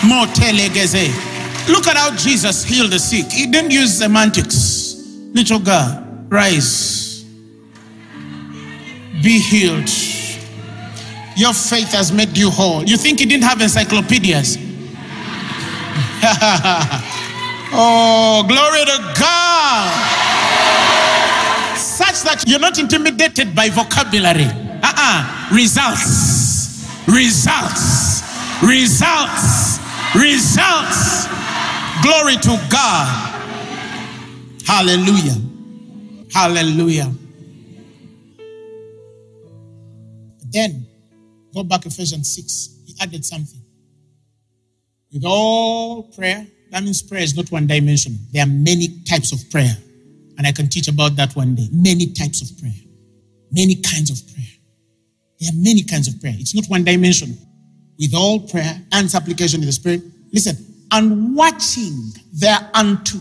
[0.02, 1.68] Motelegeze.
[1.68, 3.30] Look at how Jesus healed the sick.
[3.30, 4.96] He didn't use semantics.
[5.32, 7.24] Little girl, rise.
[9.22, 9.88] Be healed.
[11.36, 12.84] Your faith has made you whole.
[12.84, 14.56] You think he didn't have encyclopedias?
[17.72, 19.90] oh, glory to God.
[21.76, 24.71] Such that you're not intimidated by vocabulary.
[24.82, 25.48] Uh-uh.
[25.54, 26.84] Results.
[27.06, 28.22] Results.
[28.62, 29.78] Results.
[30.14, 31.26] Results.
[32.02, 33.32] Glory to God.
[34.66, 35.36] Hallelujah.
[36.32, 37.12] Hallelujah.
[40.50, 40.86] Then
[41.54, 42.82] go back to Ephesians 6.
[42.86, 43.60] He added something.
[45.12, 48.18] With all prayer, that means prayer is not one dimension.
[48.32, 49.76] There are many types of prayer.
[50.38, 51.68] And I can teach about that one day.
[51.70, 52.72] Many types of prayer.
[53.50, 54.46] Many kinds of prayer.
[55.42, 56.36] There are many kinds of prayer.
[56.38, 57.36] It's not one dimension.
[57.98, 60.02] With all prayer and supplication in the Spirit.
[60.32, 60.56] Listen,
[60.92, 63.18] and watching thereunto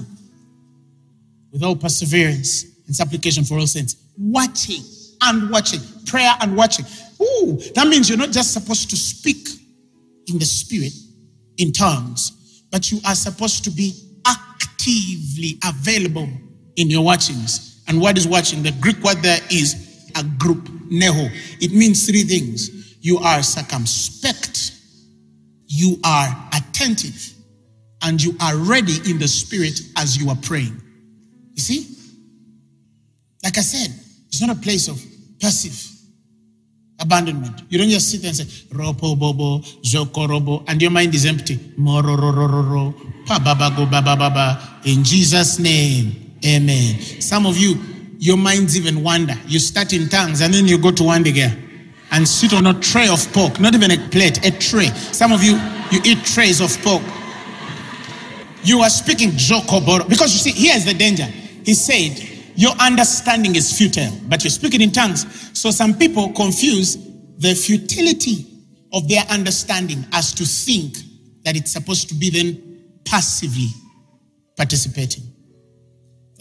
[1.52, 3.96] with all perseverance and supplication for all saints.
[4.20, 4.84] Watching
[5.24, 5.80] and watching.
[6.06, 6.86] Prayer and watching.
[7.20, 9.48] Ooh, that means you're not just supposed to speak
[10.28, 10.94] in the spirit,
[11.58, 13.94] in tongues, but you are supposed to be
[14.28, 16.30] actively available
[16.76, 17.82] in your watchings.
[17.88, 18.62] And what is watching?
[18.62, 21.30] The Greek word there is a group, neho.
[21.62, 22.98] It means three things.
[23.02, 24.74] You are circumspect,
[25.68, 27.34] you are attentive,
[28.02, 30.80] and you are ready in the spirit as you are praying.
[31.54, 31.96] You see?
[33.44, 33.92] Like I said,
[34.28, 35.02] it's not a place of
[35.40, 35.92] passive
[37.02, 37.64] abandonment.
[37.70, 41.26] You don't just sit there and say, Ropo bobo, Zoko robo, and your mind is
[41.26, 41.58] empty.
[41.78, 42.94] Mororororo,
[43.26, 44.90] pa baba go.
[44.90, 47.00] In Jesus' name, amen.
[47.20, 47.76] Some of you,
[48.22, 49.34] your minds even wander.
[49.48, 53.08] You start in tongues and then you go to again and sit on a tray
[53.10, 54.86] of pork, not even a plate, a tray.
[55.12, 55.54] Some of you,
[55.92, 57.02] you eat trays of pork.
[58.64, 60.08] You are speaking Jokoboro.
[60.08, 61.24] Because you see, here's the danger.
[61.24, 62.20] He said,
[62.56, 65.26] Your understanding is futile, but you're speaking in tongues.
[65.60, 66.98] So some people confuse
[67.40, 68.46] the futility
[68.94, 70.96] of their understanding as to think
[71.44, 73.70] that it's supposed to be then passively
[74.56, 75.24] participating.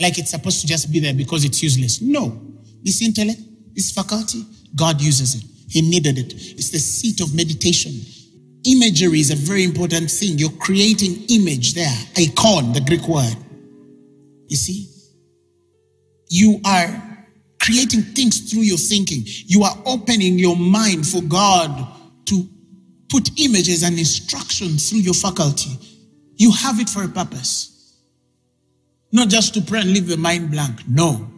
[0.01, 2.01] Like it's supposed to just be there because it's useless.
[2.01, 2.41] No.
[2.83, 3.41] This intellect,
[3.75, 4.45] this faculty,
[4.75, 5.45] God uses it.
[5.69, 6.33] He needed it.
[6.35, 7.93] It's the seat of meditation.
[8.65, 10.39] Imagery is a very important thing.
[10.39, 11.95] You're creating image there.
[12.17, 13.37] Icon, the Greek word.
[14.49, 14.89] You see?
[16.29, 17.27] You are
[17.61, 19.23] creating things through your thinking.
[19.25, 21.89] You are opening your mind for God
[22.27, 22.49] to
[23.11, 25.71] put images and instructions through your faculty.
[26.37, 27.80] You have it for a purpose.
[29.13, 30.81] Not just to pray and leave the mind blank.
[30.89, 31.29] No.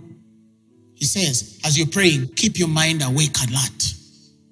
[0.95, 3.95] He says, as you're praying, keep your mind awake alert.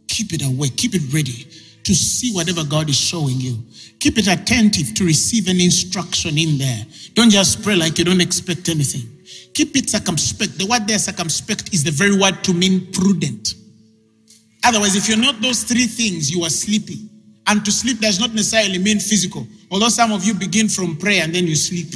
[0.08, 1.46] Keep it awake, keep it ready
[1.84, 3.58] to see whatever God is showing you.
[4.00, 6.84] Keep it attentive to receive an instruction in there.
[7.14, 9.08] Don't just pray like you don't expect anything.
[9.54, 10.58] Keep it circumspect.
[10.58, 13.54] The word there, circumspect, is the very word to mean prudent.
[14.64, 17.08] Otherwise, if you're not those three things, you are sleepy.
[17.46, 19.46] And to sleep does not necessarily mean physical.
[19.70, 21.88] Although some of you begin from prayer and then you sleep.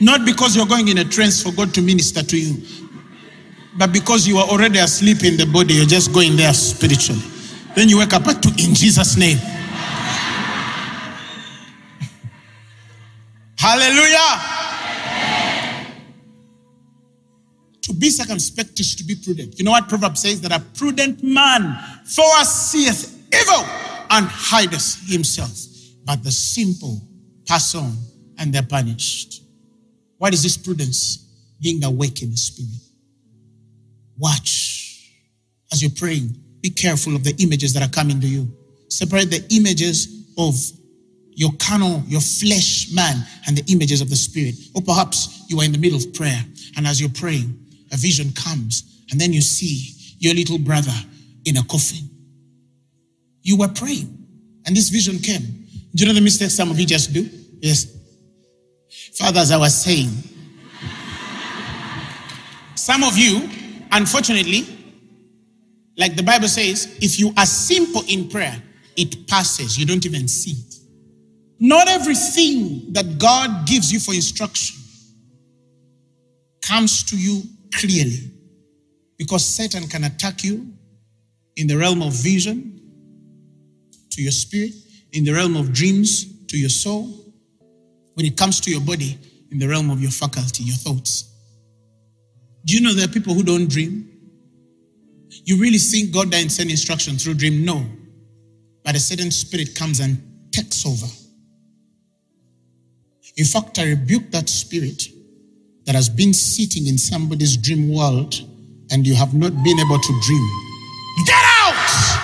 [0.00, 2.62] Not because you're going in a trance for God to minister to you,
[3.76, 7.22] but because you are already asleep in the body, you're just going there spiritually.
[7.74, 9.38] Then you wake up to in Jesus' name.
[13.58, 14.40] Hallelujah.
[17.82, 19.58] To be circumspect is to be prudent.
[19.58, 20.40] You know what Proverbs says?
[20.42, 23.64] That a prudent man foreseeth evil
[24.10, 25.58] and hideth himself.
[26.04, 27.00] But the simple
[27.46, 27.96] pass on
[28.38, 29.42] and they're punished.
[30.18, 31.24] What is this prudence?
[31.60, 32.70] Being awake in the spirit.
[34.18, 35.12] Watch
[35.72, 36.36] as you're praying.
[36.60, 38.48] Be careful of the images that are coming to you.
[38.88, 40.54] Separate the images of
[41.32, 44.54] your carnal, your flesh man, and the images of the spirit.
[44.74, 46.44] Or perhaps you are in the middle of prayer,
[46.76, 47.56] and as you're praying,
[47.92, 50.94] a vision comes, and then you see your little brother
[51.44, 52.10] in a coffin.
[53.42, 54.26] You were praying,
[54.66, 55.66] and this vision came.
[55.94, 57.28] Do you know the mistake some of you just do?
[57.60, 57.86] Yes.
[59.18, 60.10] Father, as I was saying,
[62.76, 63.50] some of you,
[63.90, 64.64] unfortunately,
[65.96, 68.62] like the Bible says, if you are simple in prayer,
[68.96, 69.76] it passes.
[69.76, 70.74] You don't even see it.
[71.58, 74.76] Not everything that God gives you for instruction
[76.62, 77.42] comes to you
[77.74, 78.30] clearly
[79.16, 80.72] because Satan can attack you
[81.56, 82.80] in the realm of vision
[84.10, 84.74] to your spirit,
[85.12, 87.27] in the realm of dreams to your soul,
[88.18, 89.16] when it comes to your body,
[89.52, 91.32] in the realm of your faculty, your thoughts.
[92.64, 94.10] Do you know there are people who don't dream?
[95.44, 97.64] You really think God doesn't send instruction through dream?
[97.64, 97.86] No.
[98.82, 101.06] But a certain spirit comes and takes over.
[103.36, 105.00] In fact, I rebuke that spirit
[105.84, 108.34] that has been sitting in somebody's dream world
[108.90, 110.48] and you have not been able to dream.
[111.24, 112.22] Get out!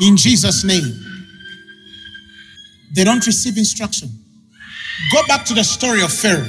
[0.00, 0.90] In Jesus' name.
[2.94, 4.08] They don't receive instruction.
[5.12, 6.48] Go back to the story of Pharaoh.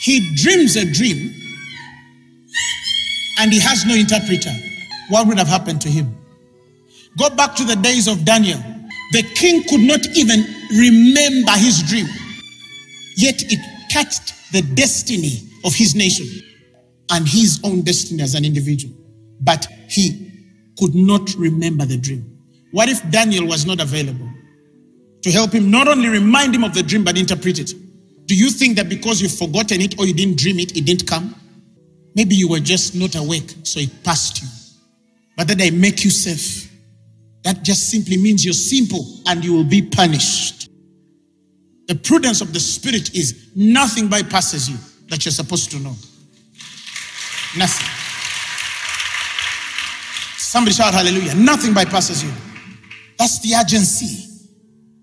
[0.00, 1.34] He dreams a dream
[3.38, 4.52] and he has no interpreter.
[5.08, 6.16] What would have happened to him?
[7.18, 8.58] Go back to the days of Daniel.
[9.12, 12.06] The king could not even remember his dream,
[13.16, 13.60] yet it
[13.90, 16.26] touched the destiny of his nation
[17.10, 18.94] and his own destiny as an individual.
[19.40, 20.32] But he
[20.78, 22.38] could not remember the dream.
[22.72, 24.28] What if Daniel was not available
[25.24, 27.72] to help him not only remind him of the dream but interpret it?
[28.26, 31.08] Do you think that because you've forgotten it or you didn't dream it, it didn't
[31.08, 31.34] come?
[32.14, 34.48] Maybe you were just not awake, so it passed you.
[35.34, 36.70] But then they make you safe.
[37.42, 40.68] That just simply means you're simple and you will be punished.
[41.88, 44.76] The prudence of the Spirit is nothing bypasses you
[45.08, 45.94] that you're supposed to know.
[47.56, 47.88] Nothing.
[50.36, 51.34] Somebody shout hallelujah.
[51.34, 52.30] Nothing bypasses you.
[53.18, 54.33] That's the urgency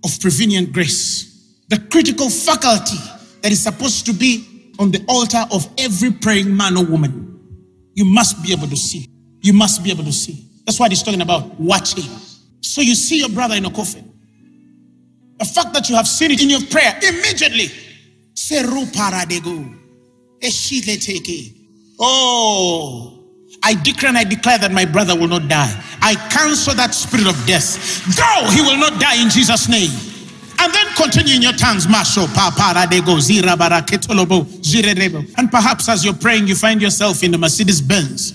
[0.04, 1.58] of prevenient grace.
[1.70, 2.98] The critical faculty
[3.42, 7.28] that is supposed to be on the altar of every praying man or woman.
[7.94, 9.08] You must be able to see.
[9.42, 10.46] You must be able to see.
[10.66, 12.10] That's what he's talking about watching.
[12.62, 14.12] So you see your brother in a coffin.
[15.40, 17.72] The fact that you have seen it in your prayer immediately.
[18.36, 18.88] Seru.
[22.00, 23.21] Oh,
[23.64, 25.72] I declare and I declare that my brother will not die.
[26.02, 27.78] I cancel that spirit of death.
[28.18, 29.92] Go, he will not die in Jesus' name.
[30.60, 31.88] And then continue in your tongues.
[31.88, 35.34] Masho, Paparadego, Zira Baraketolobo, Zirerebo.
[35.38, 38.34] And perhaps as you're praying, you find yourself in the Mercedes Benz.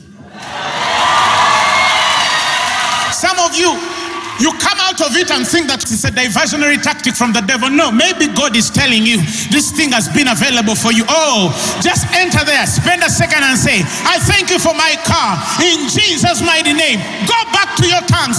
[4.40, 7.70] You come out of it and think that it's a diversionary tactic from the devil.
[7.70, 9.18] No, maybe God is telling you
[9.48, 11.04] this thing has been available for you.
[11.08, 15.40] Oh, just enter there, spend a second and say, I thank you for my car
[15.64, 17.00] in Jesus' mighty name.
[17.24, 18.38] Go back to your tongues.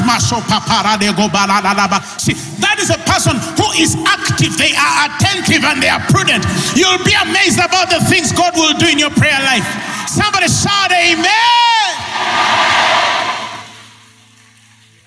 [2.21, 6.45] See, that is a person who is active, they are attentive and they are prudent.
[6.77, 9.65] You'll be amazed about the things God will do in your prayer life.
[10.09, 11.37] Somebody shout, Amen.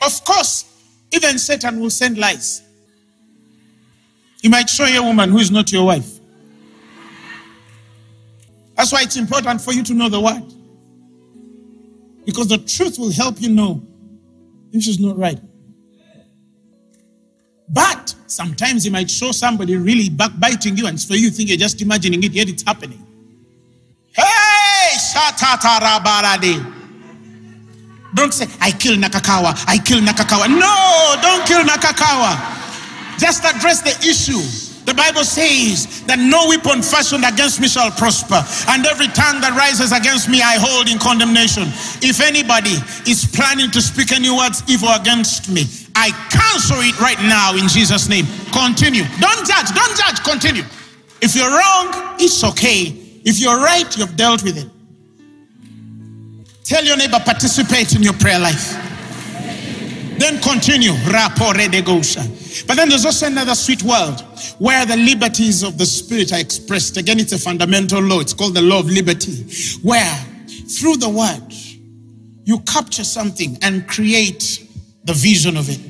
[0.02, 0.69] Of course,
[1.12, 2.62] even Satan will send lies.
[4.42, 6.18] He might show you a woman who is not your wife.
[8.76, 10.42] That's why it's important for you to know the word.
[12.24, 13.82] Because the truth will help you know
[14.72, 15.38] this is not right.
[17.68, 21.80] But sometimes he might show somebody really backbiting you, and so you think you're just
[21.82, 23.04] imagining it, yet it's happening.
[24.12, 26.79] Hey, Shatarabarade.
[28.14, 30.48] Don't say, I kill Nakakawa, I kill Nakakawa.
[30.48, 32.58] No, don't kill Nakakawa.
[33.18, 34.40] Just address the issue.
[34.86, 38.42] The Bible says that no weapon fashioned against me shall prosper,
[38.72, 41.68] and every tongue that rises against me I hold in condemnation.
[42.02, 42.74] If anybody
[43.06, 47.68] is planning to speak any words evil against me, I cancel it right now in
[47.68, 48.26] Jesus' name.
[48.50, 49.04] Continue.
[49.20, 50.64] Don't judge, don't judge, continue.
[51.22, 52.90] If you're wrong, it's okay.
[53.22, 54.66] If you're right, you've dealt with it.
[56.70, 58.74] Tell your neighbor, participate in your prayer life.
[60.20, 60.92] Then continue.
[61.04, 64.20] But then there's also another sweet world
[64.60, 66.96] where the liberties of the spirit are expressed.
[66.96, 68.20] Again, it's a fundamental law.
[68.20, 69.32] It's called the law of liberty,
[69.82, 70.14] where
[70.46, 71.52] through the word
[72.44, 74.64] you capture something and create
[75.02, 75.89] the vision of it.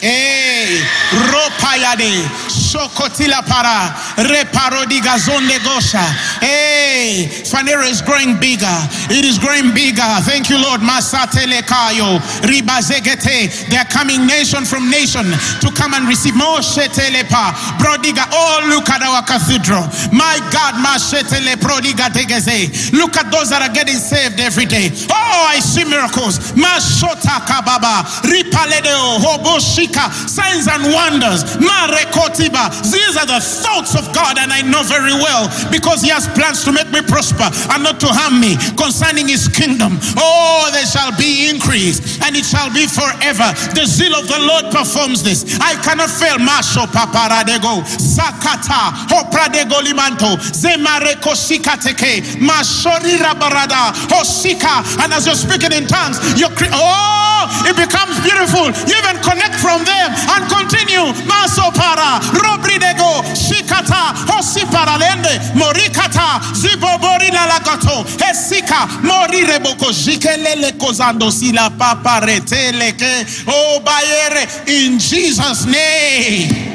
[0.00, 0.78] Hey,
[1.10, 5.98] ropayade, sokotila para, reparodiga zonde gosha.
[6.38, 8.78] Hey, Phaneroo is growing bigger.
[9.10, 10.06] It is growing bigger.
[10.22, 10.82] Thank you, Lord.
[10.82, 13.68] Masatele kayo, ribazegete.
[13.68, 15.26] They are coming nation from nation
[15.66, 16.34] to come and receive.
[16.34, 17.50] Moshe telepa,
[17.82, 18.22] brodiga.
[18.30, 19.82] Oh, look at our cathedral.
[20.14, 22.92] My God, mashetele prodiga tegeze.
[22.92, 24.90] Look at those that are getting saved every day.
[25.10, 26.38] Oh, I see miracles.
[26.54, 31.44] Mashota kababa, ripaledeo, hoboshi signs and wonders.
[31.56, 36.64] These are the thoughts of God, and I know very well because He has plans
[36.64, 39.98] to make me prosper and not to harm me concerning His kingdom.
[40.16, 43.48] Oh, there shall be increase, and it shall be forever.
[43.74, 45.58] The zeal of the Lord performs this.
[45.60, 46.38] I cannot fail.
[46.38, 54.82] Masho paparadego, sakata, hopradego limanto, zemareko sikateke, mashori rabarada, hosika.
[55.02, 58.70] And as you're speaking in tongues, you're cre- oh, it becomes beautiful.
[58.88, 61.12] You even connect from them and continue.
[61.26, 71.70] Maso para, robridego, shikata, hosi paralende, morikata, zibobori lalagato, hesika, mori reboko, jikelele kozando sila
[71.70, 76.74] papa reteleke, oh bayere, in Jesus' name.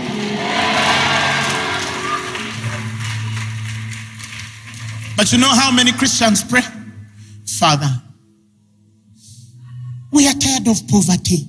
[5.16, 6.64] But you know how many Christians pray?
[7.45, 7.89] Father,
[10.12, 11.47] we are tired of poverty.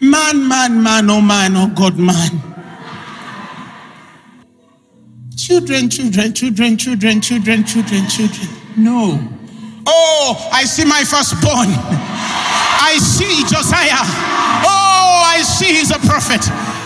[0.00, 2.40] Man, man, man, oh man, oh God, man.
[5.36, 8.48] Children, children, children, children, children, children, children.
[8.78, 9.20] No.
[9.86, 11.68] Oh, I see my firstborn.
[11.68, 14.00] I see Josiah.
[14.64, 16.40] Oh, I see he's a prophet.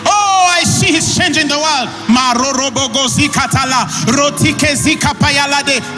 [0.06, 1.88] Oh, I see he's changing the world.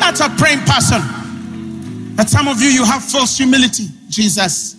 [0.00, 1.00] That's a praying person.
[2.14, 3.88] But some of you, you have false humility.
[4.08, 4.75] Jesus,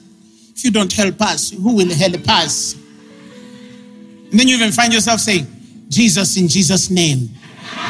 [0.58, 2.74] if you don't help us, who will help us?
[2.74, 5.46] And then you even find yourself saying,
[5.88, 7.30] Jesus, in Jesus' name,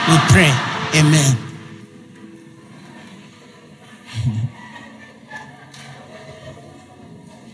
[0.09, 0.51] we pray.
[0.93, 1.37] Amen.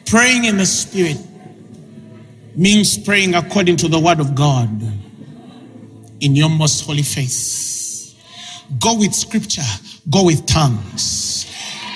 [0.08, 1.18] Praying in the Spirit
[2.56, 4.82] means praying according to the Word of God
[6.22, 8.18] in your most holy faith.
[8.80, 9.62] Go with Scripture,
[10.10, 11.46] go with tongues.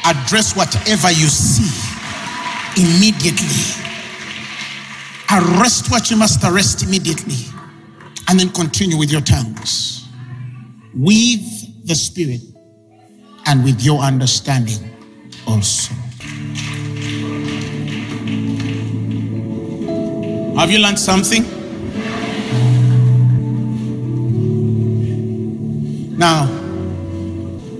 [0.05, 1.96] Address whatever you see
[2.77, 3.83] immediately.
[5.31, 7.45] Arrest what you must arrest immediately.
[8.27, 10.07] And then continue with your tongues.
[10.93, 12.41] With the Spirit
[13.45, 14.91] and with your understanding
[15.47, 15.93] also.
[20.57, 21.43] Have you learned something?
[26.17, 26.47] Now,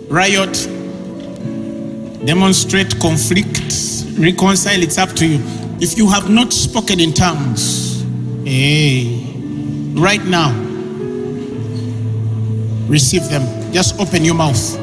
[0.09, 0.69] riot,
[2.27, 3.63] demonstrate, conflict,
[4.19, 5.39] reconcile, it's up to you.
[5.79, 8.03] If you have not spoken in tongues,
[8.43, 9.23] hey,
[9.93, 10.51] right now,
[12.89, 13.71] receive them.
[13.71, 14.73] Just open your mouth.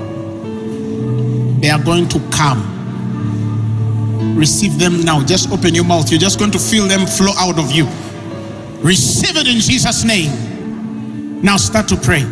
[1.61, 2.65] They are going to come.
[4.35, 5.23] Receive them now.
[5.23, 6.11] Just open your mouth.
[6.11, 7.85] You're just going to feel them flow out of you.
[8.81, 11.43] Receive it in Jesus' name.
[11.43, 12.23] Now start to pray.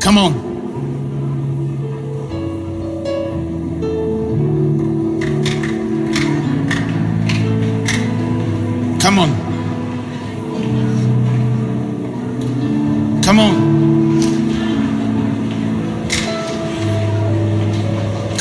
[0.00, 0.45] Come on.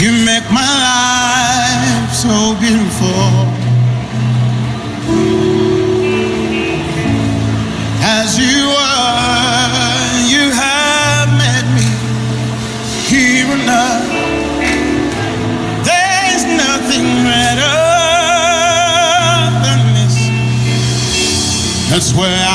[0.00, 3.18] You make my life so beautiful.
[8.00, 11.88] As you are, you have met me
[13.10, 13.98] here now.
[15.82, 17.78] There's nothing better
[19.64, 20.16] than this.
[21.90, 22.47] That's where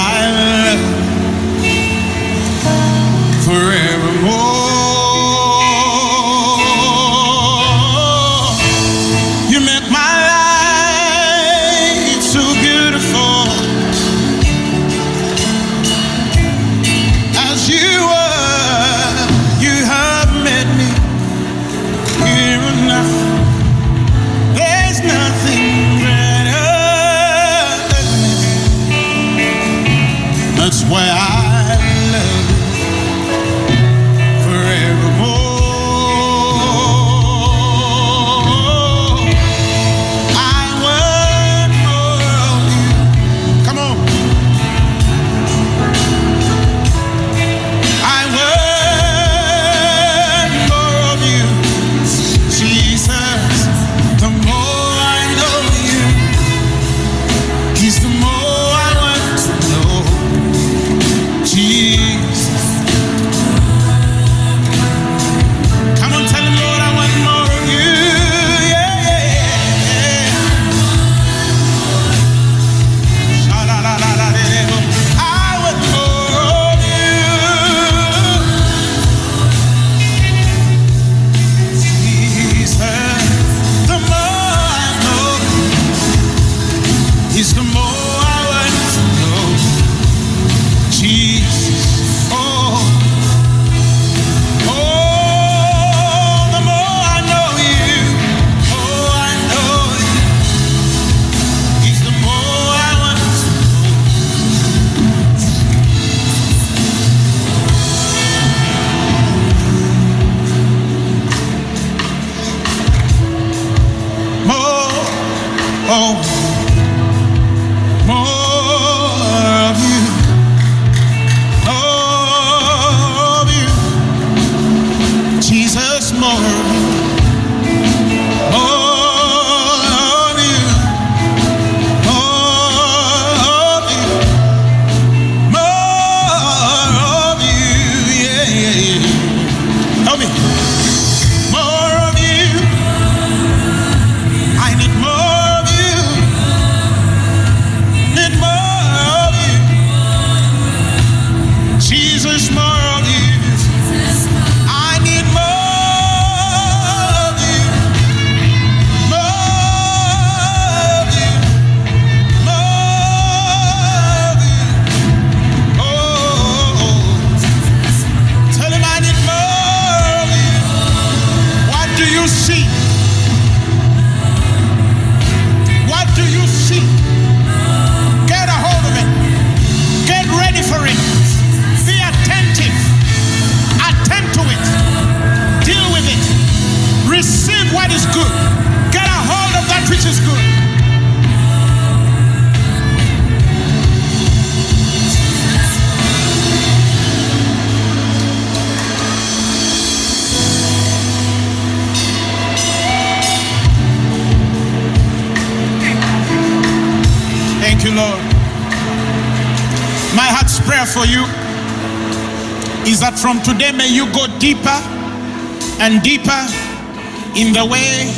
[217.35, 218.09] in the way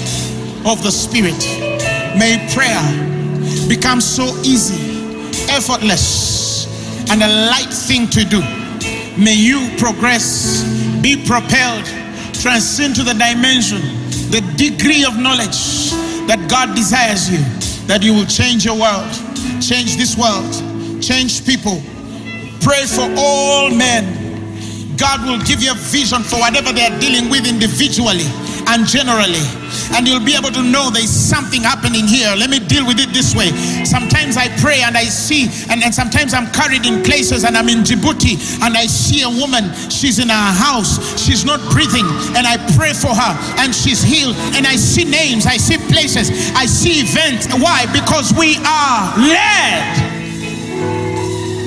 [0.70, 1.40] of the Spirit.
[2.20, 2.84] May prayer
[3.70, 4.76] become so easy,
[5.50, 6.68] effortless,
[7.10, 8.42] and a light thing to do.
[9.18, 10.64] May you progress,
[11.02, 11.86] be propelled,
[12.34, 13.80] transcend to the dimension,
[14.32, 15.92] the degree of knowledge
[16.28, 17.40] that God desires you,
[17.88, 19.10] that you will change your world,
[19.62, 20.52] change this world,
[21.02, 21.82] change people.
[22.60, 24.98] Pray for all men.
[24.98, 28.28] God will give you a vision for whatever they are dealing with individually
[28.76, 29.40] and generally.
[29.96, 32.36] And you'll be able to know there's something happening here.
[32.36, 33.56] Let me deal with it this way.
[33.88, 37.70] Sometimes I pray and I see, and, and sometimes I'm carried in places and I'm
[37.70, 42.46] in Djibouti and I see a woman, she's in her house, she's not breathing, and
[42.46, 43.34] I pray for her
[43.64, 44.36] and she's healed.
[44.60, 47.48] And I see names, I see places, I see events.
[47.56, 47.86] Why?
[47.94, 49.88] Because we are led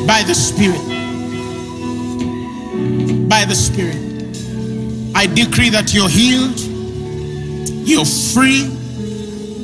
[0.07, 0.85] by the Spirit.
[3.29, 3.97] By the Spirit.
[5.15, 6.68] I decree that you're healed
[7.89, 8.69] You're free.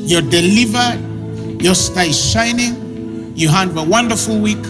[0.09, 1.60] You're delivered.
[1.60, 3.36] Your star is shining.
[3.36, 4.64] You have a wonderful week.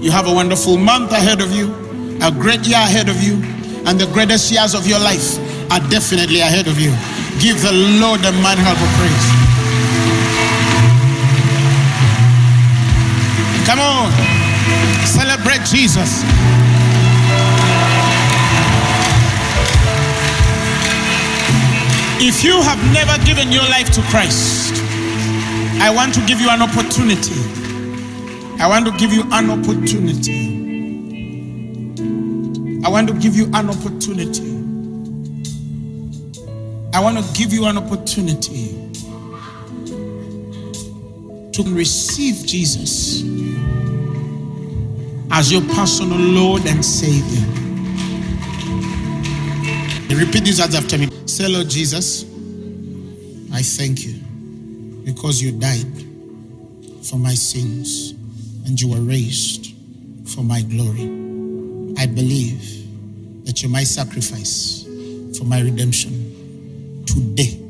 [0.00, 1.74] You have a wonderful month ahead of you,
[2.22, 3.34] a great year ahead of you,
[3.84, 5.38] and the greatest years of your life
[5.70, 6.90] are definitely ahead of you.
[7.38, 9.26] Give the Lord a man help of praise.
[13.66, 14.10] Come on,
[15.04, 16.24] celebrate Jesus.
[22.18, 24.72] If you have never given your life to Christ,
[25.82, 27.34] I want to give you an opportunity.
[28.58, 30.56] I want to give you an opportunity.
[32.84, 34.56] I want to give you an opportunity.
[36.94, 38.72] I want to give you an opportunity
[41.52, 43.22] to receive Jesus
[45.30, 47.65] as your personal Lord and Savior.
[50.14, 51.08] Repeat these words after me.
[51.26, 52.24] Say, Lord Jesus,
[53.52, 54.14] I thank you
[55.04, 56.04] because you died
[57.04, 58.10] for my sins
[58.66, 59.74] and you were raised
[60.26, 61.04] for my glory.
[61.98, 64.84] I believe that you're my sacrifice
[65.38, 67.04] for my redemption.
[67.06, 67.60] Today,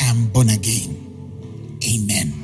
[0.00, 0.96] I am born again.
[1.84, 2.43] Amen.